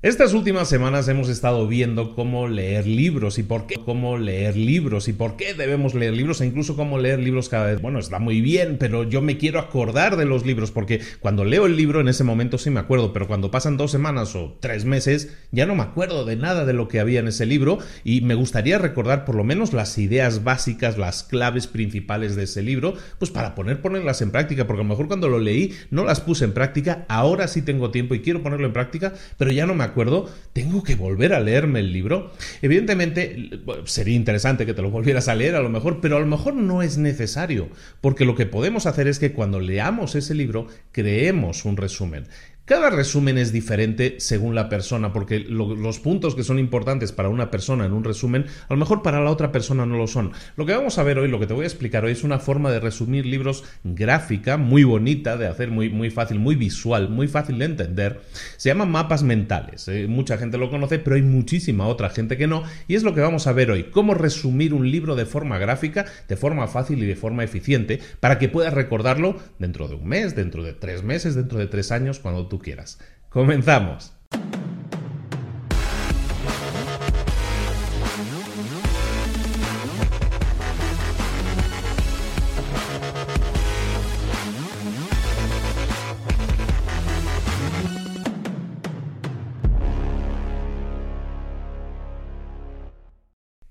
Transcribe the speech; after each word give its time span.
Estas 0.00 0.32
últimas 0.32 0.68
semanas 0.68 1.08
hemos 1.08 1.28
estado 1.28 1.66
viendo 1.66 2.14
cómo 2.14 2.46
leer 2.46 2.86
libros 2.86 3.36
y 3.40 3.42
por 3.42 3.66
qué, 3.66 3.74
cómo 3.84 4.16
leer 4.16 4.56
libros 4.56 5.08
y 5.08 5.12
por 5.12 5.36
qué 5.36 5.54
debemos 5.54 5.92
leer 5.92 6.14
libros 6.14 6.40
e 6.40 6.46
incluso 6.46 6.76
cómo 6.76 7.00
leer 7.00 7.18
libros 7.18 7.48
cada 7.48 7.66
vez. 7.66 7.82
Bueno, 7.82 7.98
está 7.98 8.20
muy 8.20 8.40
bien, 8.40 8.76
pero 8.78 9.02
yo 9.02 9.22
me 9.22 9.38
quiero 9.38 9.58
acordar 9.58 10.16
de 10.16 10.24
los 10.24 10.46
libros 10.46 10.70
porque 10.70 11.00
cuando 11.18 11.44
leo 11.44 11.66
el 11.66 11.76
libro 11.76 12.00
en 12.00 12.06
ese 12.06 12.22
momento 12.22 12.58
sí 12.58 12.70
me 12.70 12.78
acuerdo, 12.78 13.12
pero 13.12 13.26
cuando 13.26 13.50
pasan 13.50 13.76
dos 13.76 13.90
semanas 13.90 14.36
o 14.36 14.56
tres 14.60 14.84
meses 14.84 15.36
ya 15.50 15.66
no 15.66 15.74
me 15.74 15.82
acuerdo 15.82 16.24
de 16.24 16.36
nada 16.36 16.64
de 16.64 16.74
lo 16.74 16.86
que 16.86 17.00
había 17.00 17.18
en 17.18 17.26
ese 17.26 17.44
libro 17.44 17.80
y 18.04 18.20
me 18.20 18.36
gustaría 18.36 18.78
recordar 18.78 19.24
por 19.24 19.34
lo 19.34 19.42
menos 19.42 19.72
las 19.72 19.98
ideas 19.98 20.44
básicas, 20.44 20.96
las 20.96 21.24
claves 21.24 21.66
principales 21.66 22.36
de 22.36 22.44
ese 22.44 22.62
libro, 22.62 22.94
pues 23.18 23.32
para 23.32 23.56
poner 23.56 23.82
ponerlas 23.82 24.22
en 24.22 24.30
práctica, 24.30 24.68
porque 24.68 24.82
a 24.82 24.84
lo 24.84 24.90
mejor 24.90 25.08
cuando 25.08 25.28
lo 25.28 25.40
leí 25.40 25.74
no 25.90 26.04
las 26.04 26.20
puse 26.20 26.44
en 26.44 26.52
práctica, 26.52 27.04
ahora 27.08 27.48
sí 27.48 27.62
tengo 27.62 27.90
tiempo 27.90 28.14
y 28.14 28.20
quiero 28.20 28.44
ponerlo 28.44 28.68
en 28.68 28.72
práctica, 28.72 29.12
pero 29.36 29.50
ya 29.50 29.66
no 29.66 29.74
me 29.74 29.87
acuerdo, 29.88 30.30
tengo 30.52 30.82
que 30.82 30.94
volver 30.94 31.34
a 31.34 31.40
leerme 31.40 31.80
el 31.80 31.92
libro. 31.92 32.32
Evidentemente, 32.62 33.50
sería 33.84 34.14
interesante 34.14 34.66
que 34.66 34.74
te 34.74 34.82
lo 34.82 34.90
volvieras 34.90 35.28
a 35.28 35.34
leer 35.34 35.54
a 35.56 35.62
lo 35.62 35.68
mejor, 35.68 36.00
pero 36.00 36.16
a 36.16 36.20
lo 36.20 36.26
mejor 36.26 36.54
no 36.54 36.82
es 36.82 36.98
necesario, 36.98 37.68
porque 38.00 38.24
lo 38.24 38.34
que 38.34 38.46
podemos 38.46 38.86
hacer 38.86 39.08
es 39.08 39.18
que 39.18 39.32
cuando 39.32 39.60
leamos 39.60 40.14
ese 40.14 40.34
libro, 40.34 40.68
creemos 40.92 41.64
un 41.64 41.76
resumen. 41.76 42.26
Cada 42.68 42.90
resumen 42.90 43.38
es 43.38 43.50
diferente 43.50 44.16
según 44.18 44.54
la 44.54 44.68
persona, 44.68 45.10
porque 45.10 45.38
los 45.40 46.00
puntos 46.00 46.34
que 46.34 46.44
son 46.44 46.58
importantes 46.58 47.12
para 47.12 47.30
una 47.30 47.50
persona 47.50 47.86
en 47.86 47.94
un 47.94 48.04
resumen, 48.04 48.44
a 48.68 48.74
lo 48.74 48.78
mejor 48.78 49.00
para 49.00 49.22
la 49.22 49.30
otra 49.30 49.50
persona 49.52 49.86
no 49.86 49.96
lo 49.96 50.06
son. 50.06 50.32
Lo 50.54 50.66
que 50.66 50.74
vamos 50.74 50.98
a 50.98 51.02
ver 51.02 51.18
hoy, 51.18 51.28
lo 51.28 51.40
que 51.40 51.46
te 51.46 51.54
voy 51.54 51.64
a 51.64 51.66
explicar 51.66 52.04
hoy, 52.04 52.12
es 52.12 52.24
una 52.24 52.38
forma 52.38 52.70
de 52.70 52.78
resumir 52.78 53.24
libros 53.24 53.64
gráfica, 53.84 54.58
muy 54.58 54.84
bonita, 54.84 55.38
de 55.38 55.46
hacer 55.46 55.70
muy, 55.70 55.88
muy 55.88 56.10
fácil, 56.10 56.40
muy 56.40 56.56
visual, 56.56 57.08
muy 57.08 57.26
fácil 57.26 57.58
de 57.58 57.64
entender. 57.64 58.20
Se 58.58 58.68
llaman 58.68 58.90
mapas 58.90 59.22
mentales. 59.22 59.88
¿eh? 59.88 60.06
mucha 60.06 60.36
gente 60.36 60.58
lo 60.58 60.68
conoce, 60.68 60.98
pero 60.98 61.16
hay 61.16 61.22
muchísima 61.22 61.86
otra 61.86 62.10
gente 62.10 62.36
que 62.36 62.48
no. 62.48 62.64
Y 62.86 62.96
es 62.96 63.02
lo 63.02 63.14
que 63.14 63.22
vamos 63.22 63.46
a 63.46 63.52
ver 63.54 63.70
hoy, 63.70 63.84
cómo 63.84 64.12
resumir 64.12 64.74
un 64.74 64.90
libro 64.90 65.16
de 65.16 65.24
forma 65.24 65.56
gráfica, 65.56 66.04
de 66.28 66.36
forma 66.36 66.68
fácil 66.68 67.02
y 67.02 67.06
de 67.06 67.16
forma 67.16 67.44
eficiente, 67.44 67.98
para 68.20 68.38
que 68.38 68.50
puedas 68.50 68.74
recordarlo 68.74 69.38
dentro 69.58 69.88
de 69.88 69.94
un 69.94 70.06
mes, 70.06 70.36
dentro 70.36 70.62
de 70.62 70.74
tres 70.74 71.02
meses, 71.02 71.34
dentro 71.34 71.58
de 71.58 71.66
tres 71.66 71.92
años, 71.92 72.18
cuando 72.18 72.46
tú 72.46 72.57
quieras. 72.58 72.98
Comenzamos. 73.30 74.12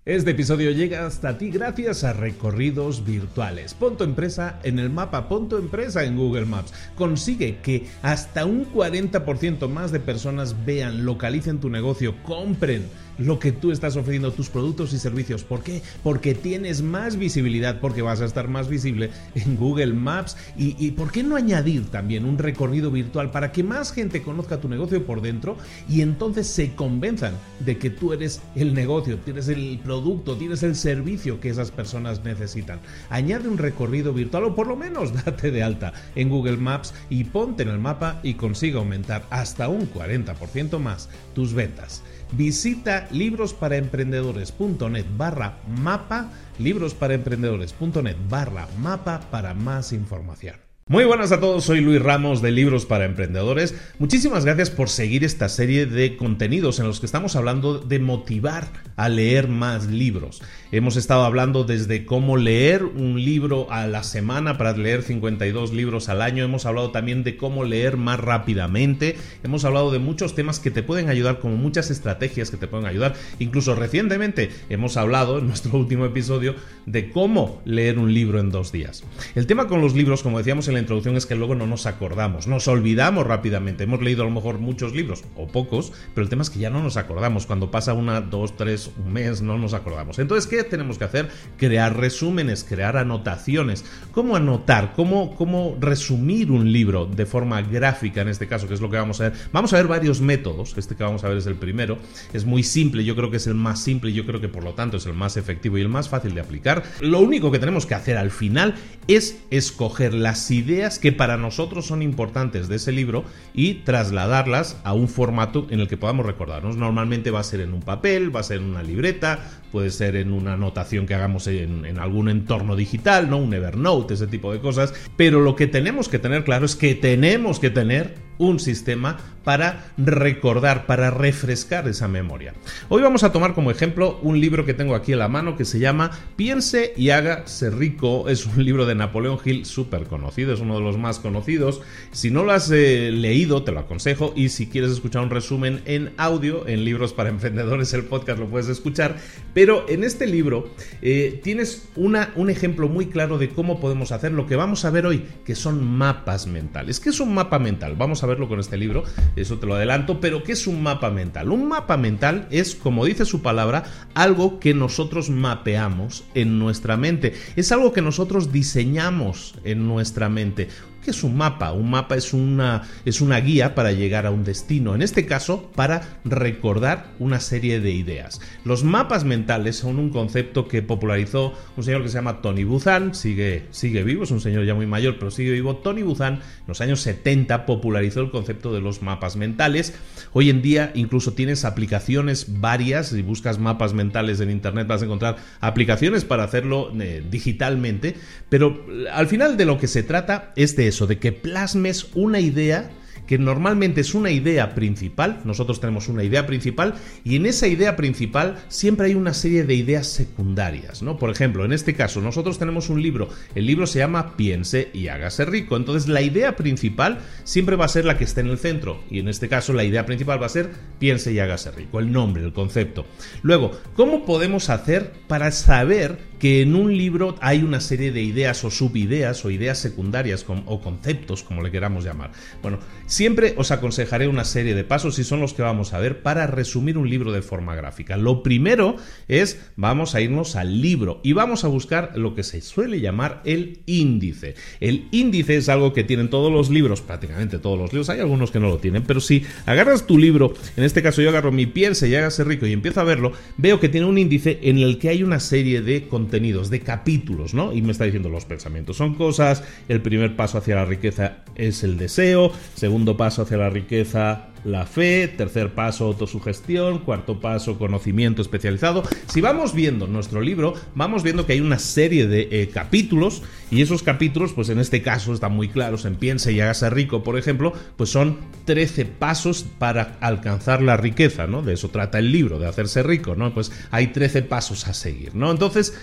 Este 0.07 0.31
episodio 0.31 0.71
llega 0.71 1.05
hasta 1.05 1.37
ti 1.37 1.49
gracias 1.49 2.05
a 2.05 2.13
recorridos 2.13 3.03
virtuales. 3.03 3.73
Pon 3.73 3.97
tu 3.97 4.05
empresa 4.05 4.57
en 4.63 4.79
el 4.79 4.89
mapa, 4.89 5.27
pon 5.27 5.49
tu 5.49 5.57
empresa 5.57 6.05
en 6.05 6.15
Google 6.15 6.45
Maps. 6.45 6.73
Consigue 6.95 7.57
que 7.57 7.87
hasta 8.03 8.45
un 8.45 8.71
40% 8.71 9.67
más 9.67 9.91
de 9.91 9.99
personas 9.99 10.65
vean, 10.65 11.03
localicen 11.03 11.59
tu 11.59 11.69
negocio, 11.69 12.15
compren 12.23 12.85
lo 13.17 13.39
que 13.39 13.51
tú 13.51 13.71
estás 13.71 13.95
ofreciendo, 13.95 14.31
tus 14.31 14.49
productos 14.49 14.93
y 14.93 14.99
servicios. 14.99 15.43
¿Por 15.43 15.61
qué? 15.61 15.81
Porque 16.03 16.35
tienes 16.35 16.81
más 16.81 17.17
visibilidad, 17.17 17.79
porque 17.79 18.01
vas 18.01 18.21
a 18.21 18.25
estar 18.25 18.47
más 18.47 18.67
visible 18.67 19.09
en 19.35 19.55
Google 19.55 19.93
Maps. 19.93 20.37
Y, 20.57 20.91
¿por 20.91 21.11
qué 21.11 21.23
no 21.23 21.35
añadir 21.35 21.87
también 21.89 22.25
un 22.25 22.37
recorrido 22.37 22.91
virtual 22.91 23.31
para 23.31 23.51
que 23.51 23.63
más 23.63 23.91
gente 23.91 24.21
conozca 24.21 24.59
tu 24.59 24.69
negocio 24.69 25.05
por 25.05 25.21
dentro 25.21 25.57
y 25.89 26.01
entonces 26.01 26.47
se 26.47 26.73
convenzan 26.73 27.33
de 27.59 27.77
que 27.77 27.89
tú 27.89 28.13
eres 28.13 28.41
el 28.55 28.73
negocio, 28.73 29.17
tienes 29.19 29.47
el 29.47 29.79
producto, 29.83 30.37
tienes 30.37 30.63
el 30.63 30.75
servicio 30.75 31.39
que 31.39 31.49
esas 31.49 31.71
personas 31.71 32.23
necesitan? 32.23 32.79
Añade 33.09 33.47
un 33.47 33.57
recorrido 33.57 34.13
virtual 34.13 34.45
o 34.45 34.55
por 34.55 34.67
lo 34.67 34.75
menos 34.75 35.13
date 35.25 35.51
de 35.51 35.63
alta 35.63 35.93
en 36.15 36.29
Google 36.29 36.57
Maps 36.57 36.93
y 37.09 37.23
ponte 37.25 37.63
en 37.63 37.69
el 37.69 37.79
mapa 37.79 38.19
y 38.23 38.35
consiga 38.35 38.79
aumentar 38.79 39.25
hasta 39.29 39.67
un 39.67 39.91
40% 39.91 40.79
más 40.79 41.09
tus 41.33 41.53
ventas. 41.53 42.03
Visita 42.31 43.07
librosparaemprendedores.net 43.11 45.05
barra 45.15 45.59
mapa, 45.67 46.31
librosparaemprendedores.net 46.59 48.17
barra 48.29 48.67
mapa 48.77 49.21
para 49.31 49.53
más 49.53 49.93
información. 49.93 50.66
Muy 50.89 51.03
buenas 51.03 51.33
a 51.33 51.41
todos, 51.41 51.65
soy 51.65 51.81
Luis 51.81 52.01
Ramos 52.01 52.41
de 52.41 52.49
Libros 52.49 52.85
para 52.85 53.03
Emprendedores. 53.03 53.75
Muchísimas 53.99 54.45
gracias 54.45 54.69
por 54.69 54.87
seguir 54.87 55.25
esta 55.25 55.49
serie 55.49 55.85
de 55.85 56.15
contenidos 56.15 56.79
en 56.79 56.87
los 56.87 57.01
que 57.01 57.05
estamos 57.05 57.35
hablando 57.35 57.79
de 57.79 57.99
motivar 57.99 58.69
a 58.95 59.09
leer 59.09 59.49
más 59.49 59.87
libros. 59.87 60.41
Hemos 60.71 60.95
estado 60.95 61.25
hablando 61.25 61.65
desde 61.65 62.05
cómo 62.05 62.37
leer 62.37 62.85
un 62.85 63.21
libro 63.21 63.69
a 63.69 63.85
la 63.85 64.01
semana 64.03 64.57
para 64.57 64.77
leer 64.77 65.03
52 65.03 65.73
libros 65.73 66.07
al 66.07 66.21
año. 66.21 66.45
Hemos 66.45 66.65
hablado 66.65 66.91
también 66.91 67.25
de 67.25 67.35
cómo 67.35 67.65
leer 67.65 67.97
más 67.97 68.19
rápidamente. 68.21 69.17
Hemos 69.43 69.65
hablado 69.65 69.91
de 69.91 69.99
muchos 69.99 70.35
temas 70.35 70.59
que 70.59 70.71
te 70.71 70.83
pueden 70.83 71.09
ayudar, 71.09 71.39
como 71.39 71.57
muchas 71.57 71.91
estrategias 71.91 72.49
que 72.49 72.55
te 72.55 72.67
pueden 72.67 72.85
ayudar. 72.85 73.13
Incluso 73.39 73.75
recientemente 73.75 74.51
hemos 74.69 74.95
hablado 74.95 75.39
en 75.39 75.47
nuestro 75.47 75.77
último 75.77 76.05
episodio 76.05 76.55
de 76.85 77.09
cómo 77.11 77.61
leer 77.65 77.99
un 77.99 78.13
libro 78.13 78.39
en 78.39 78.51
dos 78.51 78.71
días. 78.71 79.03
El 79.35 79.47
tema 79.47 79.67
con 79.67 79.81
los 79.81 79.93
libros, 79.93 80.23
como 80.23 80.37
decíamos 80.37 80.69
en 80.69 80.76
la 80.77 80.81
introducción 80.81 81.17
es 81.17 81.25
que 81.25 81.35
luego 81.35 81.55
no 81.55 81.65
nos 81.65 81.87
acordamos, 81.87 82.47
nos 82.47 82.67
olvidamos 82.67 83.25
rápidamente. 83.25 83.83
Hemos 83.83 84.01
leído 84.01 84.21
a 84.21 84.25
lo 84.25 84.31
mejor 84.31 84.59
muchos 84.59 84.93
libros, 84.93 85.23
o 85.35 85.47
pocos, 85.47 85.91
pero 86.13 86.23
el 86.23 86.29
tema 86.29 86.43
es 86.43 86.51
que 86.51 86.59
ya 86.59 86.69
no 86.69 86.83
nos 86.83 86.97
acordamos. 86.97 87.47
Cuando 87.47 87.71
pasa 87.71 87.93
una, 87.93 88.21
dos, 88.21 88.55
tres, 88.55 88.91
un 89.03 89.11
mes, 89.11 89.41
no 89.41 89.57
nos 89.57 89.73
acordamos. 89.73 90.19
Entonces, 90.19 90.47
¿qué 90.47 90.63
tenemos 90.63 90.99
que 90.99 91.05
hacer? 91.05 91.29
Crear 91.57 91.97
resúmenes, 91.97 92.63
crear 92.63 92.95
anotaciones. 92.95 93.85
¿Cómo 94.11 94.35
anotar? 94.35 94.93
¿Cómo, 94.95 95.35
cómo 95.35 95.75
resumir 95.79 96.51
un 96.51 96.71
libro 96.71 97.07
de 97.07 97.25
forma 97.25 97.61
gráfica 97.63 98.21
en 98.21 98.27
este 98.27 98.47
caso, 98.47 98.67
que 98.67 98.75
es 98.75 98.81
lo 98.81 98.91
que 98.91 98.97
vamos 98.97 99.19
a 99.19 99.29
ver? 99.29 99.33
Vamos 99.51 99.73
a 99.73 99.77
ver 99.77 99.87
varios 99.87 100.21
métodos. 100.21 100.77
Este 100.77 100.95
que 100.95 101.03
vamos 101.03 101.23
a 101.23 101.29
ver 101.29 101.37
es 101.37 101.47
el 101.47 101.55
primero. 101.55 101.97
Es 102.33 102.45
muy 102.45 102.61
simple, 102.61 103.03
yo 103.03 103.15
creo 103.15 103.31
que 103.31 103.37
es 103.37 103.47
el 103.47 103.55
más 103.55 103.81
simple 103.81 104.11
y 104.11 104.13
yo 104.13 104.25
creo 104.25 104.39
que 104.39 104.49
por 104.49 104.63
lo 104.63 104.73
tanto 104.73 104.97
es 104.97 105.07
el 105.07 105.13
más 105.13 105.37
efectivo 105.37 105.77
y 105.77 105.81
el 105.81 105.89
más 105.89 106.07
fácil 106.07 106.35
de 106.35 106.41
aplicar. 106.41 106.83
Lo 107.01 107.19
único 107.19 107.51
que 107.51 107.57
tenemos 107.57 107.87
que 107.87 107.95
hacer 107.95 108.17
al 108.17 108.29
final 108.29 108.75
es 109.07 109.39
escoger 109.49 110.13
las 110.13 110.51
ideas 110.51 110.66
que 110.99 111.11
para 111.11 111.37
nosotros 111.37 111.85
son 111.85 112.01
importantes 112.01 112.67
de 112.67 112.75
ese 112.75 112.91
libro 112.91 113.23
y 113.53 113.75
trasladarlas 113.75 114.79
a 114.83 114.93
un 114.93 115.07
formato 115.07 115.65
en 115.69 115.79
el 115.79 115.87
que 115.87 115.97
podamos 115.97 116.25
recordarnos. 116.25 116.75
Normalmente 116.75 117.31
va 117.31 117.39
a 117.39 117.43
ser 117.43 117.61
en 117.61 117.73
un 117.73 117.81
papel, 117.81 118.35
va 118.35 118.41
a 118.41 118.43
ser 118.43 118.57
en 118.57 118.65
una 118.65 118.83
libreta, 118.83 119.39
puede 119.71 119.91
ser 119.91 120.15
en 120.17 120.33
una 120.33 120.53
anotación 120.53 121.05
que 121.05 121.13
hagamos 121.13 121.47
en, 121.47 121.85
en 121.85 121.99
algún 121.99 122.29
entorno 122.29 122.75
digital, 122.75 123.29
¿no? 123.29 123.37
Un 123.37 123.53
Evernote, 123.53 124.15
ese 124.15 124.27
tipo 124.27 124.51
de 124.51 124.59
cosas. 124.59 124.93
Pero 125.15 125.39
lo 125.39 125.55
que 125.55 125.67
tenemos 125.67 126.09
que 126.09 126.19
tener 126.19 126.43
claro 126.43 126.65
es 126.65 126.75
que 126.75 126.95
tenemos 126.95 127.59
que 127.59 127.69
tener 127.69 128.26
un 128.37 128.59
sistema 128.59 129.17
para 129.47 129.93
recordar, 129.95 130.85
para 130.87 131.09
refrescar 131.09 131.87
esa 131.87 132.09
memoria. 132.09 132.53
Hoy 132.89 133.01
vamos 133.01 133.23
a 133.23 133.31
tomar 133.31 133.53
como 133.53 133.71
ejemplo 133.71 134.19
un 134.21 134.41
libro 134.41 134.65
que 134.65 134.73
tengo 134.73 134.93
aquí 134.93 135.13
en 135.13 135.19
la 135.19 135.29
mano 135.29 135.55
que 135.55 135.63
se 135.63 135.79
llama 135.79 136.11
Piense 136.35 136.93
y 136.97 137.11
hágase 137.11 137.69
rico. 137.69 138.27
Es 138.27 138.45
un 138.45 138.65
libro 138.65 138.85
de 138.85 138.95
Napoleón 138.95 139.39
Hill 139.43 139.65
súper 139.65 140.03
conocido, 140.03 140.53
es 140.53 140.59
uno 140.59 140.75
de 140.75 140.81
los 140.81 140.97
más 140.97 141.19
conocidos. 141.19 141.79
Si 142.11 142.29
no 142.29 142.43
lo 142.43 142.51
has 142.51 142.69
eh, 142.71 143.09
leído, 143.13 143.63
te 143.63 143.71
lo 143.71 143.79
aconsejo 143.79 144.33
y 144.35 144.49
si 144.49 144.67
quieres 144.67 144.91
escuchar 144.91 145.23
un 145.23 145.29
resumen 145.29 145.81
en 145.85 146.11
audio, 146.17 146.67
en 146.67 146.83
Libros 146.83 147.13
para 147.13 147.29
Emprendedores, 147.29 147.93
el 147.93 148.03
podcast 148.03 148.39
lo 148.39 148.47
puedes 148.47 148.67
escuchar. 148.67 149.15
Pero 149.53 149.85
en 149.87 150.03
este 150.03 150.27
libro 150.27 150.69
eh, 151.01 151.39
tienes 151.41 151.87
una, 151.95 152.33
un 152.35 152.49
ejemplo 152.49 152.89
muy 152.89 153.05
claro 153.05 153.37
de 153.37 153.47
cómo 153.47 153.79
podemos 153.79 154.11
hacer 154.11 154.33
lo 154.33 154.45
que 154.45 154.57
vamos 154.57 154.83
a 154.83 154.89
ver 154.89 155.05
hoy, 155.05 155.23
que 155.45 155.55
son 155.55 155.87
mapas 155.87 156.47
mentales. 156.47 156.99
¿Qué 156.99 157.11
es 157.11 157.21
un 157.21 157.33
mapa 157.33 157.59
mental? 157.59 157.95
Vamos 157.97 158.23
a 158.23 158.26
verlo 158.27 158.47
con 158.47 158.59
este 158.59 158.77
libro, 158.77 159.03
eso 159.35 159.57
te 159.57 159.65
lo 159.65 159.75
adelanto, 159.75 160.19
pero 160.19 160.43
¿qué 160.43 160.51
es 160.51 160.67
un 160.67 160.83
mapa 160.83 161.09
mental? 161.09 161.51
Un 161.51 161.67
mapa 161.67 161.97
mental 161.97 162.47
es, 162.51 162.75
como 162.75 163.05
dice 163.05 163.25
su 163.25 163.41
palabra, 163.41 163.85
algo 164.13 164.59
que 164.59 164.73
nosotros 164.73 165.29
mapeamos 165.29 166.25
en 166.33 166.59
nuestra 166.59 166.97
mente, 166.97 167.33
es 167.55 167.71
algo 167.71 167.93
que 167.93 168.01
nosotros 168.01 168.51
diseñamos 168.51 169.55
en 169.63 169.87
nuestra 169.87 170.29
mente 170.29 170.67
es 171.11 171.23
un 171.23 171.37
mapa? 171.37 171.71
Un 171.71 171.89
mapa 171.89 172.15
es 172.15 172.33
una, 172.33 172.83
es 173.05 173.21
una 173.21 173.39
guía 173.39 173.75
para 173.75 173.91
llegar 173.91 174.25
a 174.25 174.31
un 174.31 174.43
destino, 174.43 174.95
en 174.95 175.01
este 175.01 175.25
caso 175.25 175.71
para 175.75 176.19
recordar 176.23 177.11
una 177.19 177.39
serie 177.39 177.79
de 177.79 177.91
ideas. 177.91 178.39
Los 178.63 178.83
mapas 178.83 179.23
mentales 179.23 179.77
son 179.77 179.99
un 179.99 180.09
concepto 180.09 180.67
que 180.67 180.81
popularizó 180.81 181.53
un 181.75 181.83
señor 181.83 182.03
que 182.03 182.09
se 182.09 182.15
llama 182.15 182.41
Tony 182.41 182.63
Buzan, 182.63 183.13
sigue, 183.15 183.65
sigue 183.71 184.03
vivo, 184.03 184.23
es 184.23 184.31
un 184.31 184.41
señor 184.41 184.65
ya 184.65 184.75
muy 184.75 184.85
mayor, 184.85 185.17
pero 185.19 185.31
sigue 185.31 185.51
vivo. 185.51 185.77
Tony 185.77 186.03
Buzan 186.03 186.35
en 186.35 186.67
los 186.67 186.81
años 186.81 187.01
70 187.01 187.65
popularizó 187.65 188.21
el 188.21 188.31
concepto 188.31 188.73
de 188.73 188.81
los 188.81 189.01
mapas 189.01 189.35
mentales. 189.35 189.93
Hoy 190.33 190.49
en 190.49 190.61
día 190.61 190.91
incluso 190.95 191.33
tienes 191.33 191.65
aplicaciones 191.65 192.59
varias, 192.59 193.07
si 193.07 193.21
buscas 193.21 193.59
mapas 193.59 193.93
mentales 193.93 194.39
en 194.39 194.49
internet 194.49 194.87
vas 194.87 195.01
a 195.01 195.05
encontrar 195.05 195.37
aplicaciones 195.59 196.25
para 196.25 196.43
hacerlo 196.43 196.91
eh, 196.99 197.23
digitalmente, 197.29 198.15
pero 198.49 198.85
al 199.13 199.27
final 199.27 199.57
de 199.57 199.65
lo 199.65 199.77
que 199.77 199.87
se 199.87 200.03
trata 200.03 200.53
es 200.55 200.75
de 200.75 200.87
eso 200.87 200.96
de 201.05 201.19
que 201.19 201.33
plasmes 201.33 202.07
una 202.15 202.39
idea 202.39 202.89
que 203.27 203.37
normalmente 203.37 204.01
es 204.01 204.15
una 204.15 204.31
idea 204.31 204.73
principal, 204.73 205.41
nosotros 205.43 205.79
tenemos 205.79 206.07
una 206.07 206.23
idea 206.23 206.47
principal 206.47 206.95
y 207.23 207.35
en 207.35 207.45
esa 207.45 207.67
idea 207.67 207.95
principal 207.95 208.57
siempre 208.69 209.07
hay 209.07 209.15
una 209.15 209.33
serie 209.33 209.65
de 209.65 209.75
ideas 209.75 210.07
secundarias, 210.07 211.03
¿no? 211.03 211.17
Por 211.17 211.29
ejemplo, 211.29 211.65
en 211.65 211.73
este 211.73 211.93
caso 211.93 212.21
nosotros 212.21 212.57
tenemos 212.57 212.89
un 212.89 213.01
libro, 213.01 213.29
el 213.53 213.65
libro 213.65 213.85
se 213.85 213.99
llama 213.99 214.37
Piense 214.37 214.89
y 214.93 215.09
hágase 215.09 215.45
rico, 215.45 215.75
entonces 215.75 216.07
la 216.07 216.21
idea 216.21 216.55
principal 216.55 217.19
siempre 217.43 217.75
va 217.75 217.85
a 217.85 217.89
ser 217.89 218.05
la 218.05 218.17
que 218.17 218.23
está 218.23 218.41
en 218.41 218.47
el 218.47 218.57
centro 218.57 219.03
y 219.11 219.19
en 219.19 219.27
este 219.27 219.49
caso 219.49 219.73
la 219.73 219.83
idea 219.83 220.05
principal 220.05 220.41
va 220.41 220.45
a 220.45 220.49
ser 220.49 220.71
Piense 220.97 221.33
y 221.33 221.39
hágase 221.39 221.71
rico, 221.71 221.99
el 221.99 222.11
nombre, 222.11 222.43
el 222.43 222.53
concepto. 222.53 223.05
Luego, 223.41 223.71
¿cómo 223.93 224.25
podemos 224.25 224.69
hacer 224.69 225.11
para 225.27 225.51
saber 225.51 226.17
que 226.39 226.61
en 226.61 226.75
un 226.75 226.95
libro 226.95 227.35
hay 227.41 227.63
una 227.63 227.81
serie 227.81 228.11
de 228.11 228.21
ideas 228.21 228.63
o 228.63 228.71
subideas 228.71 229.43
o 229.45 229.51
ideas 229.51 229.77
secundarias 229.77 230.45
o 230.47 230.81
conceptos, 230.81 231.43
como 231.43 231.61
le 231.61 231.71
queramos 231.71 232.03
llamar? 232.03 232.31
Bueno, 232.61 232.79
Siempre 233.07 233.53
os 233.55 233.71
aconsejaré 233.71 234.27
una 234.27 234.43
serie 234.43 234.75
de 234.75 234.83
pasos 234.83 235.17
y 235.17 235.23
son 235.23 235.39
los 235.39 235.53
que 235.53 235.61
vamos 235.61 235.93
a 235.93 235.99
ver 235.99 236.23
para 236.23 236.45
resumir 236.45 236.97
un 236.97 237.09
libro 237.09 237.31
de 237.31 237.41
forma 237.41 237.73
gráfica. 237.73 238.17
Lo 238.17 238.43
primero 238.43 238.97
es, 239.29 239.61
vamos 239.77 240.13
a 240.13 240.19
irnos 240.19 240.57
al 240.57 240.81
libro 240.81 241.21
y 241.23 241.31
vamos 241.31 241.63
a 241.63 241.69
buscar 241.69 242.17
lo 242.17 242.35
que 242.35 242.43
se 242.43 242.59
suele 242.59 242.99
llamar 242.99 243.41
el 243.45 243.79
índice. 243.85 244.55
El 244.81 245.07
índice 245.11 245.55
es 245.55 245.69
algo 245.69 245.93
que 245.93 246.03
tienen 246.03 246.29
todos 246.29 246.51
los 246.51 246.69
libros, 246.69 246.99
prácticamente 246.99 247.59
todos 247.59 247.79
los 247.79 247.93
libros, 247.93 248.09
hay 248.09 248.19
algunos 248.19 248.51
que 248.51 248.59
no 248.59 248.67
lo 248.67 248.77
tienen, 248.77 249.03
pero 249.03 249.21
si 249.21 249.43
agarras 249.65 250.05
tu 250.05 250.17
libro, 250.17 250.53
en 250.75 250.83
este 250.83 251.01
caso 251.01 251.21
yo 251.21 251.29
agarro 251.29 251.53
mi 251.53 251.65
piense 251.65 252.09
y 252.09 252.15
hágase 252.15 252.43
rico 252.43 252.67
y 252.67 252.73
empiezo 252.73 252.99
a 252.99 253.05
verlo, 253.05 253.31
veo 253.55 253.79
que 253.79 253.87
tiene 253.87 254.05
un 254.05 254.17
índice 254.17 254.59
en 254.63 254.79
el 254.79 254.99
que 254.99 255.07
hay 255.07 255.23
una 255.23 255.39
serie 255.39 255.81
de 255.81 256.09
contenidos, 256.09 256.26
de 256.69 256.79
capítulos, 256.81 257.53
¿no? 257.53 257.73
Y 257.73 257.81
me 257.81 257.91
está 257.91 258.05
diciendo 258.05 258.29
los 258.29 258.45
pensamientos 258.45 258.97
son 258.97 259.15
cosas, 259.15 259.63
el 259.87 260.01
primer 260.01 260.35
paso 260.35 260.57
hacia 260.57 260.75
la 260.75 260.85
riqueza 260.85 261.37
es 261.55 261.83
el 261.83 261.97
deseo, 261.97 262.51
segundo 262.75 263.17
paso 263.17 263.43
hacia 263.43 263.57
la 263.57 263.69
riqueza, 263.69 264.47
la 264.63 264.85
fe, 264.85 265.27
tercer 265.27 265.73
paso 265.73 266.05
autosugestión, 266.05 266.99
cuarto 266.99 267.39
paso 267.39 267.77
conocimiento 267.77 268.41
especializado. 268.41 269.03
Si 269.27 269.41
vamos 269.41 269.73
viendo 269.73 270.07
nuestro 270.07 270.41
libro, 270.41 270.73
vamos 270.95 271.23
viendo 271.23 271.45
que 271.45 271.53
hay 271.53 271.61
una 271.61 271.79
serie 271.79 272.27
de 272.27 272.47
eh, 272.51 272.69
capítulos 272.69 273.43
y 273.69 273.81
esos 273.81 274.03
capítulos, 274.03 274.53
pues 274.53 274.69
en 274.69 274.79
este 274.79 275.01
caso 275.01 275.33
están 275.33 275.53
muy 275.53 275.67
claros, 275.67 276.05
en 276.05 276.15
Piensa 276.15 276.51
y 276.51 276.61
hágase 276.61 276.89
rico, 276.89 277.23
por 277.23 277.37
ejemplo, 277.37 277.73
pues 277.97 278.09
son 278.09 278.37
13 278.65 279.05
pasos 279.05 279.65
para 279.77 280.17
alcanzar 280.21 280.81
la 280.81 280.97
riqueza, 280.97 281.47
¿no? 281.47 281.61
De 281.61 281.73
eso 281.73 281.89
trata 281.89 282.19
el 282.19 282.31
libro, 282.31 282.59
de 282.59 282.67
hacerse 282.67 283.03
rico, 283.03 283.35
¿no? 283.35 283.53
Pues 283.53 283.71
hay 283.91 284.07
13 284.07 284.43
pasos 284.43 284.87
a 284.87 284.93
seguir, 284.93 285.35
¿no? 285.35 285.51
Entonces, 285.51 285.93